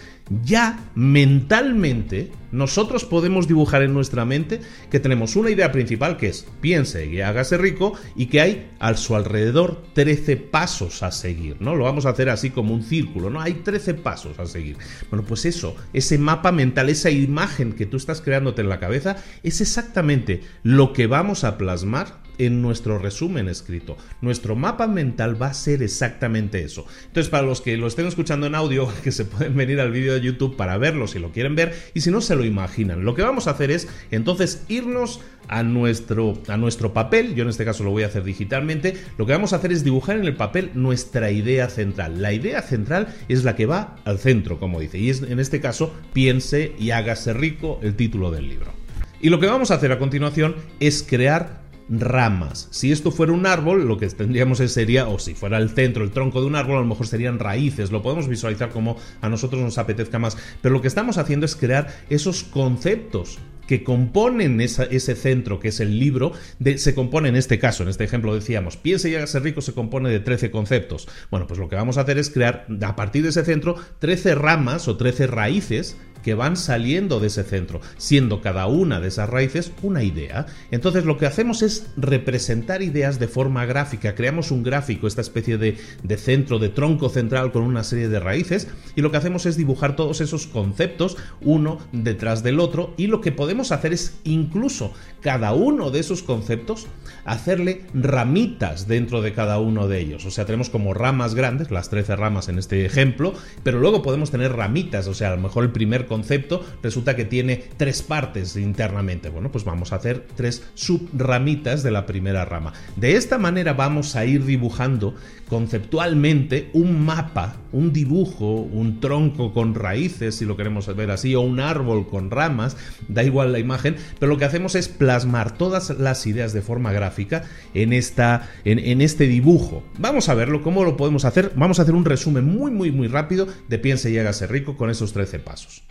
ya 0.42 0.78
mentalmente 0.94 2.32
nosotros 2.50 3.04
podemos 3.04 3.48
dibujar 3.48 3.82
en 3.82 3.92
nuestra 3.92 4.24
mente 4.24 4.60
que 4.90 5.00
tenemos 5.00 5.36
una 5.36 5.50
idea 5.50 5.72
principal 5.72 6.16
que 6.16 6.28
es 6.28 6.46
piense 6.60 7.06
y 7.06 7.20
hágase 7.20 7.58
rico 7.58 7.94
y 8.14 8.26
que 8.26 8.40
hay 8.40 8.70
a 8.78 8.94
su 8.94 9.16
alrededor 9.16 9.82
13 9.92 10.36
pasos 10.36 11.02
a 11.02 11.10
seguir, 11.10 11.56
¿no? 11.60 11.74
Lo 11.74 11.84
vamos 11.84 12.06
a 12.06 12.10
hacer 12.10 12.30
así 12.30 12.50
como 12.50 12.72
un 12.72 12.84
círculo, 12.84 13.28
¿no? 13.28 13.40
Hay 13.40 13.54
13 13.54 13.94
pasos 13.94 14.38
a 14.38 14.46
seguir. 14.46 14.78
Bueno, 15.10 15.26
pues 15.26 15.44
eso, 15.44 15.76
ese 15.92 16.16
mapa 16.16 16.52
mental, 16.52 16.88
esa 16.88 17.10
imagen 17.10 17.72
que 17.72 17.86
tú 17.86 17.96
estás 17.96 18.20
creándote 18.20 18.62
en 18.62 18.68
la 18.68 18.80
cabeza 18.80 19.16
es 19.42 19.60
exactamente 19.60 20.42
lo 20.62 20.92
que 20.92 21.06
vamos 21.06 21.44
a 21.44 21.58
plasmar 21.58 22.23
en 22.38 22.62
nuestro 22.62 22.98
resumen 22.98 23.48
escrito. 23.48 23.96
Nuestro 24.20 24.56
mapa 24.56 24.86
mental 24.86 25.40
va 25.40 25.48
a 25.48 25.54
ser 25.54 25.82
exactamente 25.82 26.62
eso. 26.62 26.86
Entonces, 27.06 27.30
para 27.30 27.46
los 27.46 27.60
que 27.60 27.76
lo 27.76 27.86
estén 27.86 28.06
escuchando 28.06 28.46
en 28.46 28.54
audio, 28.54 28.88
que 29.02 29.12
se 29.12 29.24
pueden 29.24 29.56
venir 29.56 29.80
al 29.80 29.90
vídeo 29.90 30.14
de 30.14 30.20
YouTube 30.20 30.56
para 30.56 30.78
verlo 30.78 31.06
si 31.06 31.18
lo 31.18 31.32
quieren 31.32 31.54
ver, 31.54 31.74
y 31.94 32.00
si 32.00 32.10
no 32.10 32.20
se 32.20 32.36
lo 32.36 32.44
imaginan. 32.44 33.04
Lo 33.04 33.14
que 33.14 33.22
vamos 33.22 33.46
a 33.46 33.52
hacer 33.52 33.70
es 33.70 33.88
entonces 34.10 34.64
irnos 34.68 35.20
a 35.48 35.62
nuestro, 35.62 36.38
a 36.48 36.56
nuestro 36.56 36.92
papel, 36.92 37.34
yo 37.34 37.42
en 37.42 37.50
este 37.50 37.64
caso 37.64 37.84
lo 37.84 37.90
voy 37.90 38.02
a 38.02 38.06
hacer 38.06 38.24
digitalmente, 38.24 38.96
lo 39.18 39.26
que 39.26 39.32
vamos 39.32 39.52
a 39.52 39.56
hacer 39.56 39.72
es 39.72 39.84
dibujar 39.84 40.16
en 40.16 40.24
el 40.24 40.36
papel 40.36 40.70
nuestra 40.74 41.30
idea 41.30 41.68
central. 41.68 42.22
La 42.22 42.32
idea 42.32 42.62
central 42.62 43.08
es 43.28 43.44
la 43.44 43.56
que 43.56 43.66
va 43.66 43.96
al 44.04 44.18
centro, 44.18 44.58
como 44.58 44.80
dice, 44.80 44.98
y 44.98 45.10
es 45.10 45.22
en 45.22 45.40
este 45.40 45.60
caso 45.60 45.92
piense 46.12 46.72
y 46.78 46.90
hágase 46.90 47.32
rico 47.32 47.78
el 47.82 47.94
título 47.94 48.30
del 48.30 48.48
libro. 48.48 48.72
Y 49.20 49.30
lo 49.30 49.40
que 49.40 49.46
vamos 49.46 49.70
a 49.70 49.74
hacer 49.74 49.90
a 49.90 49.98
continuación 49.98 50.56
es 50.80 51.02
crear 51.02 51.63
ramas. 51.88 52.68
Si 52.70 52.92
esto 52.92 53.10
fuera 53.10 53.32
un 53.32 53.46
árbol, 53.46 53.86
lo 53.86 53.98
que 53.98 54.08
tendríamos 54.08 54.58
sería, 54.58 55.08
o 55.08 55.18
si 55.18 55.34
fuera 55.34 55.58
el 55.58 55.70
centro, 55.70 56.04
el 56.04 56.10
tronco 56.10 56.40
de 56.40 56.46
un 56.46 56.56
árbol, 56.56 56.76
a 56.76 56.80
lo 56.80 56.86
mejor 56.86 57.06
serían 57.06 57.38
raíces. 57.38 57.90
Lo 57.90 58.02
podemos 58.02 58.28
visualizar 58.28 58.70
como 58.70 58.96
a 59.20 59.28
nosotros 59.28 59.62
nos 59.62 59.78
apetezca 59.78 60.18
más. 60.18 60.36
Pero 60.60 60.74
lo 60.74 60.82
que 60.82 60.88
estamos 60.88 61.18
haciendo 61.18 61.46
es 61.46 61.56
crear 61.56 61.88
esos 62.08 62.44
conceptos 62.44 63.38
que 63.66 63.84
componen 63.84 64.60
ese 64.60 65.14
centro, 65.14 65.60
que 65.60 65.68
es 65.68 65.80
el 65.80 65.98
libro, 65.98 66.32
se 66.76 66.94
compone 66.94 67.28
en 67.28 67.36
este 67.36 67.58
caso, 67.58 67.82
en 67.82 67.88
este 67.88 68.04
ejemplo 68.04 68.34
decíamos, 68.34 68.76
piense 68.76 69.10
y 69.10 69.14
hágase 69.14 69.40
rico 69.40 69.60
se 69.60 69.72
compone 69.72 70.10
de 70.10 70.20
13 70.20 70.50
conceptos. 70.50 71.08
Bueno, 71.30 71.46
pues 71.46 71.58
lo 71.58 71.68
que 71.68 71.76
vamos 71.76 71.98
a 71.98 72.02
hacer 72.02 72.18
es 72.18 72.30
crear 72.30 72.66
a 72.82 72.96
partir 72.96 73.22
de 73.22 73.30
ese 73.30 73.44
centro 73.44 73.76
13 73.98 74.34
ramas 74.34 74.88
o 74.88 74.96
13 74.96 75.26
raíces 75.26 75.96
que 76.24 76.34
van 76.34 76.56
saliendo 76.56 77.20
de 77.20 77.26
ese 77.26 77.44
centro, 77.44 77.80
siendo 77.98 78.40
cada 78.40 78.66
una 78.66 78.98
de 78.98 79.08
esas 79.08 79.28
raíces 79.28 79.70
una 79.82 80.02
idea. 80.02 80.46
Entonces 80.70 81.04
lo 81.04 81.18
que 81.18 81.26
hacemos 81.26 81.60
es 81.62 81.86
representar 81.98 82.82
ideas 82.82 83.18
de 83.18 83.28
forma 83.28 83.66
gráfica, 83.66 84.14
creamos 84.14 84.50
un 84.50 84.62
gráfico, 84.62 85.06
esta 85.06 85.20
especie 85.20 85.58
de, 85.58 85.76
de 86.02 86.16
centro, 86.16 86.58
de 86.58 86.70
tronco 86.70 87.10
central 87.10 87.52
con 87.52 87.62
una 87.62 87.84
serie 87.84 88.08
de 88.08 88.20
raíces, 88.20 88.68
y 88.96 89.02
lo 89.02 89.10
que 89.10 89.18
hacemos 89.18 89.44
es 89.44 89.58
dibujar 89.58 89.96
todos 89.96 90.22
esos 90.22 90.46
conceptos 90.46 91.18
uno 91.42 91.78
detrás 91.92 92.42
del 92.42 92.58
otro, 92.58 92.94
y 92.96 93.08
lo 93.08 93.20
que 93.20 93.32
podemos 93.32 93.53
podemos 93.54 93.70
hacer 93.70 93.92
es 93.92 94.18
incluso 94.24 94.92
cada 95.20 95.52
uno 95.52 95.92
de 95.92 96.00
esos 96.00 96.24
conceptos 96.24 96.88
hacerle 97.24 97.82
ramitas 97.94 98.88
dentro 98.88 99.22
de 99.22 99.32
cada 99.32 99.60
uno 99.60 99.86
de 99.86 100.00
ellos. 100.00 100.26
O 100.26 100.32
sea, 100.32 100.44
tenemos 100.44 100.70
como 100.70 100.92
ramas 100.92 101.36
grandes, 101.36 101.70
las 101.70 101.88
13 101.88 102.16
ramas 102.16 102.48
en 102.48 102.58
este 102.58 102.84
ejemplo, 102.84 103.32
pero 103.62 103.78
luego 103.78 104.02
podemos 104.02 104.32
tener 104.32 104.52
ramitas. 104.52 105.06
O 105.06 105.14
sea, 105.14 105.28
a 105.28 105.36
lo 105.36 105.40
mejor 105.40 105.62
el 105.62 105.70
primer 105.70 106.06
concepto 106.06 106.64
resulta 106.82 107.14
que 107.14 107.24
tiene 107.24 107.64
tres 107.76 108.02
partes 108.02 108.56
internamente. 108.56 109.28
Bueno, 109.28 109.52
pues 109.52 109.64
vamos 109.64 109.92
a 109.92 109.96
hacer 109.96 110.26
tres 110.34 110.64
subramitas 110.74 111.84
de 111.84 111.92
la 111.92 112.06
primera 112.06 112.44
rama. 112.44 112.72
De 112.96 113.14
esta 113.14 113.38
manera 113.38 113.72
vamos 113.72 114.16
a 114.16 114.24
ir 114.24 114.44
dibujando 114.44 115.14
conceptualmente 115.48 116.70
un 116.72 117.04
mapa, 117.04 117.56
un 117.70 117.92
dibujo, 117.92 118.54
un 118.54 119.00
tronco 119.00 119.52
con 119.52 119.74
raíces, 119.74 120.34
si 120.36 120.44
lo 120.44 120.56
queremos 120.56 120.94
ver 120.96 121.10
así, 121.10 121.34
o 121.34 121.40
un 121.40 121.60
árbol 121.60 122.08
con 122.08 122.30
ramas, 122.30 122.76
da 123.08 123.22
igual 123.22 123.43
la 123.52 123.58
imagen, 123.58 123.96
pero 124.18 124.32
lo 124.32 124.38
que 124.38 124.44
hacemos 124.44 124.74
es 124.74 124.88
plasmar 124.88 125.56
todas 125.56 125.90
las 125.90 126.26
ideas 126.26 126.52
de 126.52 126.62
forma 126.62 126.92
gráfica 126.92 127.44
en, 127.74 127.92
esta, 127.92 128.48
en, 128.64 128.78
en 128.78 129.00
este 129.00 129.26
dibujo. 129.26 129.82
Vamos 129.98 130.28
a 130.28 130.34
verlo, 130.34 130.62
¿cómo 130.62 130.84
lo 130.84 130.96
podemos 130.96 131.24
hacer? 131.24 131.52
Vamos 131.56 131.78
a 131.78 131.82
hacer 131.82 131.94
un 131.94 132.04
resumen 132.04 132.44
muy, 132.44 132.70
muy, 132.70 132.90
muy 132.90 133.08
rápido 133.08 133.46
de 133.68 133.78
Piense 133.78 134.10
y 134.10 134.18
hágase 134.18 134.46
rico 134.46 134.76
con 134.76 134.90
esos 134.90 135.12
13 135.12 135.38
pasos. 135.38 135.82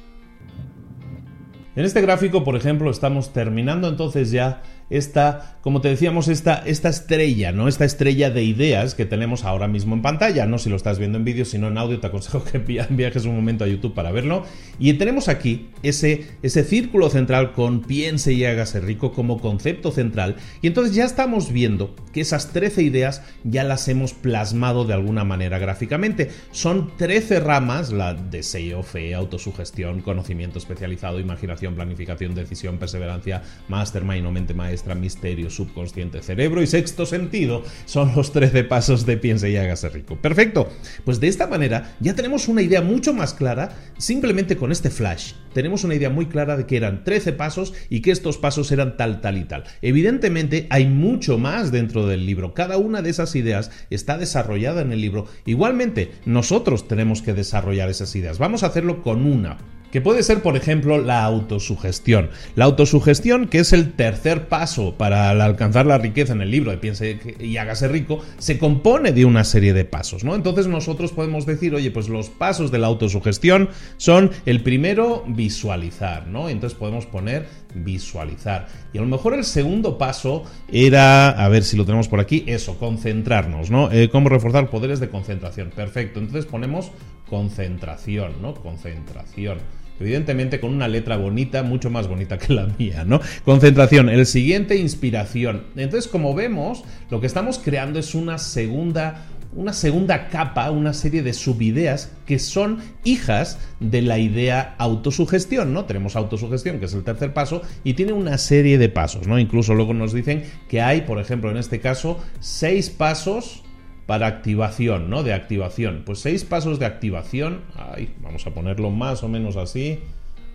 En 1.76 1.86
este 1.86 2.02
gráfico, 2.02 2.44
por 2.44 2.56
ejemplo, 2.56 2.92
estamos 2.92 3.34
terminando 3.34 3.88
entonces 3.88 4.30
ya 4.30 4.62
esta, 4.90 5.58
como 5.62 5.82
te 5.82 5.90
decíamos, 5.90 6.28
esta, 6.28 6.64
esta 6.66 6.90
estrella, 6.90 7.52
¿no? 7.52 7.68
Esta 7.68 7.86
estrella 7.86 8.30
de 8.30 8.44
ideas 8.44 8.96
que 8.96 9.06
tenemos 9.06 9.44
ahora 9.44 9.68
mismo 9.68 9.96
en 9.96 10.02
pantalla, 10.02 10.46
no 10.46 10.58
si 10.58 10.70
lo 10.70 10.76
estás 10.76 11.00
viendo 11.00 11.18
en 11.18 11.26
vídeo, 11.26 11.46
sino 11.46 11.68
en 11.68 11.78
audio, 11.78 12.00
te 12.00 12.08
aconsejo 12.08 12.44
que 12.52 12.60
viajes 12.60 13.26
un 13.26 13.36
momento 13.36 13.64
a 13.64 13.68
YouTube 13.68 13.94
para 13.94 14.12
verlo. 14.12 14.46
Y 14.80 14.94
tenemos 14.94 15.28
aquí 15.28 15.70
ese, 15.84 16.28
ese 16.42 16.64
círculo 16.64 17.10
central 17.10 17.54
con 17.54 17.82
piense 17.82 18.34
y 18.34 18.46
hágase 18.46 18.80
rico 18.80 19.14
como 19.14 19.40
concepto 19.40 19.92
central. 19.92 20.36
Y 20.62 20.68
entonces 20.68 20.96
ya 20.96 21.06
estamos 21.06 21.52
viendo 21.52 21.96
que 22.12 22.22
esas 22.22 22.52
13 22.54 22.84
ideas 22.84 23.24
ya 23.44 23.64
las 23.64 23.88
hemos 23.88 24.14
plasmado 24.14 24.86
de 24.86 24.94
alguna 24.94 25.24
manera 25.24 25.60
gráficamente. 25.60 26.30
Son 26.52 26.92
13 26.98 27.40
ramas, 27.40 27.92
la 27.92 28.14
deseo, 28.14 28.84
fe, 28.84 29.14
autosugestión, 29.14 30.02
conocimiento 30.02 30.60
especializado, 30.60 31.20
imaginación, 31.20 31.76
planificación, 31.76 32.36
decisión, 32.36 32.78
perseverancia, 32.78 33.44
mastermind 33.68 34.26
o 34.26 34.32
mente 34.32 34.54
maestra 34.74 34.96
misterio, 34.96 35.52
subconsciente, 35.52 36.24
cerebro 36.24 36.64
y 36.64 36.66
sexto 36.66 37.06
sentido 37.06 37.62
son 37.86 38.16
los 38.16 38.32
13 38.32 38.64
pasos 38.64 39.06
de 39.06 39.18
piense 39.18 39.52
y 39.52 39.56
hágase 39.56 39.88
rico. 39.90 40.16
Perfecto. 40.16 40.68
Pues 41.06 41.20
de 41.20 41.28
esta 41.28 41.46
manera 41.46 41.96
ya 42.00 42.16
tenemos 42.16 42.48
una 42.48 42.64
idea 42.64 42.82
mucho 42.82 43.14
más 43.14 43.36
clara 43.36 43.78
simplemente 44.00 44.58
con 44.58 44.72
este 44.72 44.90
flash. 44.90 45.34
Tenemos 45.54 45.84
una 45.84 45.94
idea 45.94 46.10
muy 46.10 46.26
clara 46.26 46.58
de 46.58 46.66
que 46.66 46.76
eran 46.76 47.04
13 47.04 47.34
pasos 47.34 47.76
y 47.88 48.02
que 48.02 48.10
estos 48.10 48.40
pasos 48.40 48.72
eran 48.72 48.98
tal, 48.98 49.22
tal 49.22 49.38
y 49.38 49.44
tal. 49.44 49.66
Evidentemente 49.84 50.66
hay 50.72 50.88
mucho 50.88 51.38
más 51.38 51.72
dentro 51.72 52.08
del 52.08 52.26
libro. 52.26 52.56
Cada 52.56 52.78
una 52.78 53.04
de 53.04 53.12
esas 53.12 53.36
ideas 53.36 53.70
está 53.92 54.18
desarrollada 54.18 54.82
en 54.82 54.92
el 54.92 55.02
libro. 55.02 55.28
Igualmente, 55.46 56.14
nosotros 56.26 56.88
tenemos 56.88 57.22
que 57.22 57.36
desarrollar 57.36 57.90
esas 57.90 58.16
ideas. 58.16 58.40
Vamos 58.40 58.64
a 58.64 58.68
hacerlo 58.68 59.04
con 59.04 59.28
una 59.28 59.60
que 59.94 60.02
puede 60.02 60.24
ser, 60.24 60.42
por 60.42 60.58
ejemplo, 60.58 60.98
la 60.98 61.24
autosugestión. 61.24 62.32
La 62.56 62.66
autosugestión, 62.66 63.48
que 63.48 63.60
es 63.60 63.74
el 63.74 63.94
tercer 63.94 64.48
paso 64.48 64.96
para 64.98 65.30
alcanzar 65.30 65.86
la 65.86 66.00
riqueza 66.00 66.34
en 66.34 66.42
el 66.42 66.50
libro 66.50 66.72
de 66.72 66.78
Piense 66.78 67.20
y 67.40 67.58
hágase 67.58 67.88
rico, 67.88 68.20
se 68.40 68.58
compone 68.58 69.12
de 69.12 69.24
una 69.24 69.44
serie 69.44 69.72
de 69.72 69.86
pasos, 69.86 70.24
¿no? 70.24 70.34
Entonces 70.34 70.66
nosotros 70.66 71.12
podemos 71.12 71.46
decir, 71.46 71.76
oye, 71.76 71.92
pues 71.92 72.10
los 72.10 72.32
pasos 72.32 72.72
de 72.72 72.80
la 72.80 72.88
autosugestión 72.88 73.70
son 73.98 74.32
el 74.48 74.64
primero, 74.64 75.26
visualizar, 75.28 76.26
¿no? 76.26 76.50
Entonces 76.50 76.76
podemos 76.76 77.06
poner 77.06 77.46
visualizar. 77.76 78.70
Y 78.94 78.98
a 78.98 79.02
lo 79.02 79.08
mejor 79.08 79.36
el 79.36 79.44
segundo 79.44 80.00
paso 80.00 80.44
era, 80.72 81.30
a 81.30 81.48
ver 81.50 81.64
si 81.64 81.78
lo 81.78 81.86
tenemos 81.86 82.08
por 82.08 82.20
aquí, 82.20 82.44
eso, 82.48 82.80
concentrarnos, 82.80 83.70
¿no? 83.70 83.92
Eh, 83.92 84.10
¿Cómo 84.10 84.30
reforzar 84.30 84.72
poderes 84.72 85.00
de 85.00 85.10
concentración? 85.10 85.70
Perfecto, 85.70 86.20
entonces 86.20 86.48
ponemos 86.48 86.90
concentración, 87.30 88.42
¿no? 88.42 88.56
Concentración. 88.56 89.60
Evidentemente 90.00 90.60
con 90.60 90.74
una 90.74 90.88
letra 90.88 91.18
bonita, 91.18 91.64
mucho 91.64 91.90
más 91.90 92.08
bonita 92.08 92.38
que 92.38 92.54
la 92.54 92.68
mía, 92.78 93.04
¿no? 93.06 93.22
Concentración. 93.46 94.10
El 94.10 94.26
siguiente, 94.26 94.76
inspiración. 94.78 95.64
Entonces, 95.76 96.10
como 96.10 96.34
vemos, 96.34 96.84
lo 97.10 97.22
que 97.22 97.28
estamos 97.28 97.60
creando 97.60 98.00
es 98.00 98.16
una 98.16 98.38
segunda 98.38 99.28
una 99.56 99.74
segunda 99.74 100.30
capa, 100.30 100.72
una 100.72 100.94
serie 100.94 101.22
de 101.22 101.34
subideas 101.34 102.12
que 102.26 102.40
son 102.40 102.80
hijas 103.04 103.60
de 103.80 104.02
la 104.02 104.18
idea 104.18 104.76
autosugestión, 104.78 105.74
¿no? 105.74 105.86
Tenemos 105.86 106.16
autosugestión, 106.16 106.80
que 106.80 106.86
es 106.86 106.94
el 106.94 107.04
tercer 107.04 107.34
paso, 107.34 107.62
y 107.84 107.94
tiene 107.94 108.14
una 108.14 108.38
serie 108.38 108.78
de 108.78 108.90
pasos, 108.90 109.28
¿no? 109.28 109.40
Incluso 109.40 109.76
luego 109.76 109.94
nos 109.94 110.14
dicen 110.14 110.44
que 110.68 110.82
hay, 110.82 111.02
por 111.02 111.20
ejemplo, 111.20 111.52
en 111.52 111.58
este 111.58 111.80
caso, 111.80 112.20
seis 112.40 112.90
pasos 112.90 113.64
para 114.06 114.28
activación, 114.28 115.10
¿no? 115.10 115.24
De 115.24 115.34
activación. 115.34 116.04
Pues 116.06 116.20
seis 116.20 116.44
pasos 116.44 116.80
de 116.80 116.86
activación. 116.86 117.62
Ay, 117.76 118.14
vamos 118.22 118.46
a 118.48 118.52
ponerlo 118.52 118.92
más 118.92 119.24
o 119.24 119.28
menos 119.28 119.56
así. 119.56 120.00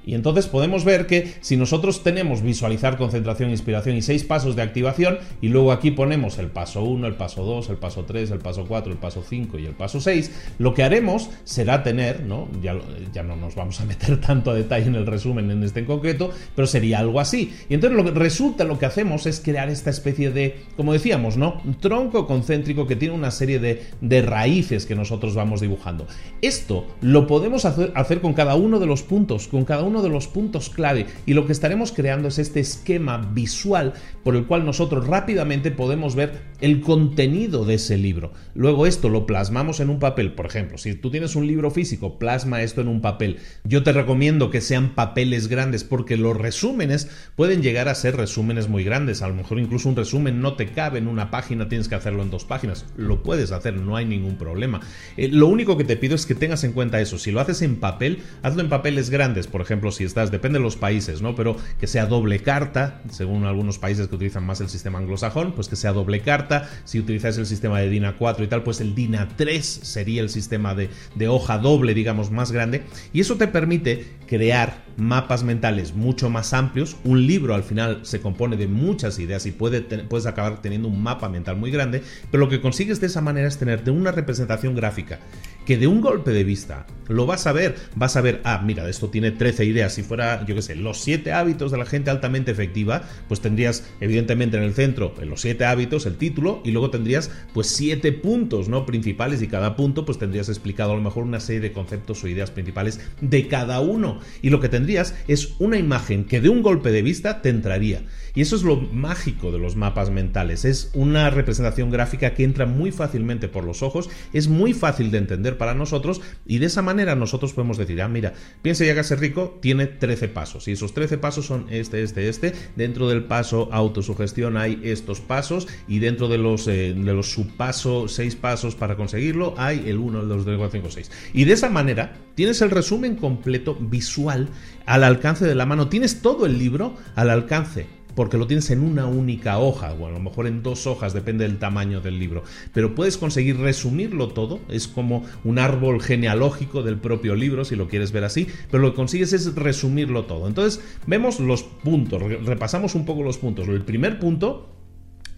Y 0.05 0.15
entonces 0.15 0.47
podemos 0.47 0.83
ver 0.83 1.07
que 1.07 1.33
si 1.41 1.57
nosotros 1.57 2.03
tenemos 2.03 2.41
visualizar, 2.41 2.97
concentración, 2.97 3.49
inspiración 3.49 3.95
y 3.95 4.01
seis 4.01 4.23
pasos 4.23 4.55
de 4.55 4.61
activación, 4.61 5.19
y 5.41 5.49
luego 5.49 5.71
aquí 5.71 5.91
ponemos 5.91 6.37
el 6.37 6.47
paso 6.47 6.83
1, 6.83 7.07
el 7.07 7.15
paso 7.15 7.43
2, 7.43 7.69
el 7.69 7.77
paso 7.77 8.05
3, 8.05 8.31
el 8.31 8.39
paso 8.39 8.65
4, 8.67 8.91
el 8.91 8.97
paso 8.97 9.23
5 9.27 9.59
y 9.59 9.65
el 9.65 9.73
paso 9.73 9.99
6, 9.99 10.31
lo 10.59 10.73
que 10.73 10.83
haremos 10.83 11.29
será 11.43 11.83
tener, 11.83 12.23
¿no? 12.23 12.47
Ya, 12.61 12.75
ya 13.13 13.23
no 13.23 13.35
nos 13.35 13.55
vamos 13.55 13.79
a 13.81 13.85
meter 13.85 14.19
tanto 14.21 14.51
a 14.51 14.53
detalle 14.53 14.87
en 14.87 14.95
el 14.95 15.05
resumen 15.05 15.49
en 15.51 15.63
este 15.63 15.81
en 15.81 15.85
concreto, 15.85 16.31
pero 16.55 16.67
sería 16.67 16.99
algo 16.99 17.19
así. 17.19 17.53
Y 17.69 17.73
entonces 17.73 17.97
lo 17.97 18.03
que 18.03 18.11
resulta, 18.11 18.63
lo 18.63 18.79
que 18.79 18.85
hacemos 18.85 19.25
es 19.25 19.39
crear 19.39 19.69
esta 19.69 19.89
especie 19.89 20.31
de, 20.31 20.63
como 20.77 20.93
decíamos, 20.93 21.37
¿no? 21.37 21.61
Tronco 21.79 22.27
concéntrico 22.27 22.87
que 22.87 22.95
tiene 22.95 23.13
una 23.13 23.31
serie 23.31 23.59
de, 23.59 23.83
de 24.01 24.21
raíces 24.21 24.85
que 24.85 24.95
nosotros 24.95 25.35
vamos 25.35 25.61
dibujando. 25.61 26.07
Esto 26.41 26.87
lo 27.01 27.27
podemos 27.27 27.65
hacer, 27.65 27.91
hacer 27.95 28.21
con 28.21 28.33
cada 28.33 28.55
uno 28.55 28.79
de 28.79 28.85
los 28.85 29.03
puntos, 29.03 29.47
con 29.47 29.65
cada 29.65 29.83
uno 29.83 29.90
uno 29.91 30.01
de 30.01 30.09
los 30.09 30.27
puntos 30.27 30.69
clave 30.69 31.05
y 31.25 31.33
lo 31.33 31.45
que 31.45 31.51
estaremos 31.51 31.91
creando 31.91 32.29
es 32.29 32.39
este 32.39 32.59
esquema 32.59 33.17
visual 33.17 33.93
por 34.23 34.35
el 34.35 34.45
cual 34.45 34.65
nosotros 34.65 35.05
rápidamente 35.05 35.69
podemos 35.69 36.15
ver 36.15 36.41
el 36.61 36.81
contenido 36.81 37.65
de 37.65 37.75
ese 37.75 37.97
libro. 37.97 38.31
Luego 38.55 38.87
esto 38.87 39.09
lo 39.09 39.25
plasmamos 39.25 39.79
en 39.79 39.89
un 39.89 39.99
papel, 39.99 40.33
por 40.33 40.45
ejemplo, 40.45 40.77
si 40.77 40.95
tú 40.95 41.11
tienes 41.11 41.35
un 41.35 41.45
libro 41.45 41.71
físico, 41.71 42.17
plasma 42.17 42.61
esto 42.61 42.81
en 42.81 42.87
un 42.87 43.01
papel. 43.01 43.37
Yo 43.63 43.83
te 43.83 43.91
recomiendo 43.91 44.49
que 44.49 44.61
sean 44.61 44.95
papeles 44.95 45.47
grandes 45.47 45.83
porque 45.83 46.17
los 46.17 46.37
resúmenes 46.37 47.09
pueden 47.35 47.61
llegar 47.61 47.89
a 47.89 47.95
ser 47.95 48.15
resúmenes 48.15 48.69
muy 48.69 48.83
grandes. 48.83 49.21
A 49.21 49.27
lo 49.27 49.35
mejor 49.35 49.59
incluso 49.59 49.89
un 49.89 49.95
resumen 49.95 50.41
no 50.41 50.55
te 50.55 50.67
cabe 50.67 50.99
en 50.99 51.07
una 51.07 51.31
página, 51.31 51.67
tienes 51.67 51.87
que 51.89 51.95
hacerlo 51.95 52.23
en 52.23 52.31
dos 52.31 52.45
páginas. 52.45 52.85
Lo 52.95 53.23
puedes 53.23 53.51
hacer, 53.51 53.75
no 53.75 53.97
hay 53.97 54.05
ningún 54.05 54.37
problema. 54.37 54.79
Eh, 55.17 55.27
lo 55.27 55.47
único 55.47 55.77
que 55.77 55.83
te 55.83 55.97
pido 55.97 56.15
es 56.15 56.25
que 56.25 56.35
tengas 56.35 56.63
en 56.63 56.71
cuenta 56.71 57.01
eso. 57.01 57.17
Si 57.17 57.31
lo 57.31 57.41
haces 57.41 57.61
en 57.61 57.77
papel, 57.77 58.19
hazlo 58.41 58.61
en 58.61 58.69
papeles 58.69 59.09
grandes, 59.09 59.47
por 59.47 59.61
ejemplo 59.61 59.80
si 59.89 60.03
estás, 60.03 60.29
depende 60.29 60.59
de 60.59 60.63
los 60.63 60.75
países, 60.75 61.23
¿no? 61.23 61.33
Pero 61.33 61.57
que 61.79 61.87
sea 61.87 62.05
doble 62.05 62.39
carta, 62.39 63.01
según 63.09 63.45
algunos 63.45 63.79
países 63.79 64.07
que 64.07 64.15
utilizan 64.15 64.45
más 64.45 64.61
el 64.61 64.69
sistema 64.69 64.99
anglosajón, 64.99 65.53
pues 65.53 65.67
que 65.67 65.75
sea 65.75 65.93
doble 65.93 66.19
carta. 66.19 66.69
Si 66.83 66.99
utilizáis 66.99 67.37
el 67.37 67.47
sistema 67.47 67.79
de 67.79 67.89
DIN 67.89 68.03
A4 68.03 68.43
y 68.43 68.47
tal, 68.47 68.63
pues 68.63 68.81
el 68.81 68.93
DIN 68.93 69.13
A3 69.13 69.61
sería 69.61 70.21
el 70.21 70.29
sistema 70.29 70.75
de, 70.75 70.89
de 71.15 71.27
hoja 71.27 71.57
doble, 71.57 71.93
digamos, 71.93 72.29
más 72.29 72.51
grande. 72.51 72.83
Y 73.13 73.21
eso 73.21 73.37
te 73.37 73.47
permite 73.47 74.05
crear 74.27 74.83
mapas 74.97 75.43
mentales 75.43 75.93
mucho 75.93 76.29
más 76.29 76.53
amplios. 76.53 76.97
Un 77.03 77.25
libro 77.25 77.55
al 77.55 77.63
final 77.63 78.01
se 78.03 78.21
compone 78.21 78.57
de 78.57 78.67
muchas 78.67 79.17
ideas 79.19 79.45
y 79.45 79.51
puede 79.51 79.81
puedes 79.81 80.25
acabar 80.25 80.61
teniendo 80.61 80.87
un 80.87 81.01
mapa 81.01 81.29
mental 81.29 81.57
muy 81.57 81.71
grande, 81.71 82.03
pero 82.29 82.43
lo 82.43 82.49
que 82.49 82.61
consigues 82.61 83.01
de 83.01 83.07
esa 83.07 83.21
manera 83.21 83.47
es 83.47 83.57
tener 83.57 83.83
de 83.83 83.91
una 83.91 84.11
representación 84.11 84.75
gráfica 84.75 85.19
que 85.65 85.77
de 85.77 85.87
un 85.87 86.01
golpe 86.01 86.31
de 86.31 86.43
vista 86.43 86.85
lo 87.11 87.25
vas 87.25 87.45
a 87.47 87.51
ver, 87.51 87.75
vas 87.95 88.15
a 88.15 88.21
ver, 88.21 88.41
ah, 88.43 88.61
mira, 88.63 88.87
esto 88.87 89.09
tiene 89.09 89.31
13 89.31 89.65
ideas, 89.65 89.93
si 89.93 90.03
fuera, 90.03 90.45
yo 90.45 90.55
qué 90.55 90.61
sé, 90.61 90.75
los 90.75 90.99
7 91.01 91.33
hábitos 91.33 91.71
de 91.71 91.77
la 91.77 91.85
gente 91.85 92.09
altamente 92.09 92.51
efectiva, 92.51 93.03
pues 93.27 93.41
tendrías 93.41 93.85
evidentemente 93.99 94.57
en 94.57 94.63
el 94.63 94.73
centro, 94.73 95.13
en 95.19 95.29
los 95.29 95.41
7 95.41 95.65
hábitos, 95.65 96.05
el 96.05 96.17
título, 96.17 96.61
y 96.63 96.71
luego 96.71 96.89
tendrías 96.89 97.31
pues 97.53 97.67
7 97.67 98.11
puntos, 98.13 98.69
¿no? 98.69 98.85
Principales 98.85 99.41
y 99.41 99.47
cada 99.47 99.75
punto 99.75 100.05
pues 100.05 100.17
tendrías 100.17 100.49
explicado 100.49 100.93
a 100.93 100.95
lo 100.95 101.01
mejor 101.01 101.23
una 101.23 101.39
serie 101.39 101.61
de 101.61 101.73
conceptos 101.73 102.23
o 102.23 102.27
ideas 102.27 102.51
principales 102.51 102.99
de 103.19 103.47
cada 103.47 103.81
uno. 103.81 104.19
Y 104.41 104.49
lo 104.49 104.59
que 104.59 104.69
tendrías 104.69 105.15
es 105.27 105.55
una 105.59 105.77
imagen 105.77 106.25
que 106.25 106.41
de 106.41 106.49
un 106.49 106.61
golpe 106.61 106.91
de 106.91 107.01
vista 107.01 107.41
te 107.41 107.49
entraría. 107.49 108.03
Y 108.33 108.41
eso 108.41 108.55
es 108.55 108.63
lo 108.63 108.77
mágico 108.77 109.51
de 109.51 109.59
los 109.59 109.75
mapas 109.75 110.09
mentales, 110.09 110.65
es 110.65 110.91
una 110.93 111.29
representación 111.29 111.91
gráfica 111.91 112.33
que 112.33 112.43
entra 112.43 112.65
muy 112.65 112.91
fácilmente 112.91 113.47
por 113.47 113.63
los 113.63 113.83
ojos, 113.83 114.09
es 114.33 114.47
muy 114.47 114.73
fácil 114.73 115.11
de 115.11 115.17
entender 115.17 115.57
para 115.57 115.73
nosotros 115.73 116.21
y 116.45 116.59
de 116.59 116.67
esa 116.67 116.81
manera 116.81 117.15
nosotros 117.15 117.53
podemos 117.53 117.77
decir, 117.77 118.01
ah, 118.01 118.07
mira, 118.07 118.33
piensa 118.61 118.85
y 118.85 118.89
hágase 118.89 119.15
rico, 119.15 119.59
tiene 119.61 119.87
13 119.87 120.29
pasos 120.29 120.67
y 120.67 120.71
esos 120.71 120.93
13 120.93 121.17
pasos 121.17 121.45
son 121.45 121.65
este, 121.69 122.03
este, 122.03 122.29
este. 122.29 122.53
Dentro 122.75 123.09
del 123.09 123.23
paso 123.23 123.69
autosugestión 123.71 124.57
hay 124.57 124.79
estos 124.83 125.19
pasos 125.19 125.67
y 125.87 125.99
dentro 125.99 126.27
de 126.27 126.37
los, 126.37 126.67
eh, 126.67 126.93
de 126.93 127.13
los 127.13 127.31
subpasos, 127.31 128.13
6 128.13 128.35
pasos 128.35 128.75
para 128.75 128.95
conseguirlo, 128.95 129.55
hay 129.57 129.83
el 129.87 129.97
1, 129.97 130.21
el 130.21 130.27
2, 130.27 130.37
el 130.39 130.45
3, 130.45 130.57
4, 130.57 130.71
5, 130.79 130.91
6. 130.91 131.11
Y 131.33 131.45
de 131.45 131.53
esa 131.53 131.69
manera 131.69 132.17
tienes 132.35 132.61
el 132.61 132.71
resumen 132.71 133.15
completo 133.15 133.75
visual 133.79 134.49
al 134.85 135.03
alcance 135.03 135.45
de 135.45 135.55
la 135.55 135.65
mano, 135.65 135.89
tienes 135.89 136.21
todo 136.21 136.45
el 136.45 136.57
libro 136.57 136.95
al 137.15 137.29
alcance 137.29 137.87
porque 138.15 138.37
lo 138.37 138.47
tienes 138.47 138.69
en 138.71 138.81
una 138.81 139.05
única 139.05 139.59
hoja, 139.59 139.93
o 139.93 140.07
a 140.07 140.11
lo 140.11 140.19
mejor 140.19 140.47
en 140.47 140.63
dos 140.63 140.87
hojas, 140.87 141.13
depende 141.13 141.47
del 141.47 141.59
tamaño 141.59 142.01
del 142.01 142.19
libro. 142.19 142.43
Pero 142.73 142.95
puedes 142.95 143.17
conseguir 143.17 143.57
resumirlo 143.57 144.29
todo, 144.29 144.59
es 144.69 144.87
como 144.87 145.23
un 145.43 145.59
árbol 145.59 146.01
genealógico 146.01 146.83
del 146.83 146.97
propio 146.97 147.35
libro, 147.35 147.65
si 147.65 147.75
lo 147.75 147.87
quieres 147.87 148.11
ver 148.11 148.23
así, 148.23 148.47
pero 148.69 148.83
lo 148.83 148.91
que 148.91 148.95
consigues 148.95 149.33
es 149.33 149.55
resumirlo 149.55 150.25
todo. 150.25 150.47
Entonces, 150.47 150.83
vemos 151.07 151.39
los 151.39 151.63
puntos, 151.63 152.21
repasamos 152.45 152.95
un 152.95 153.05
poco 153.05 153.23
los 153.23 153.37
puntos. 153.37 153.67
El 153.67 153.83
primer 153.83 154.19
punto 154.19 154.80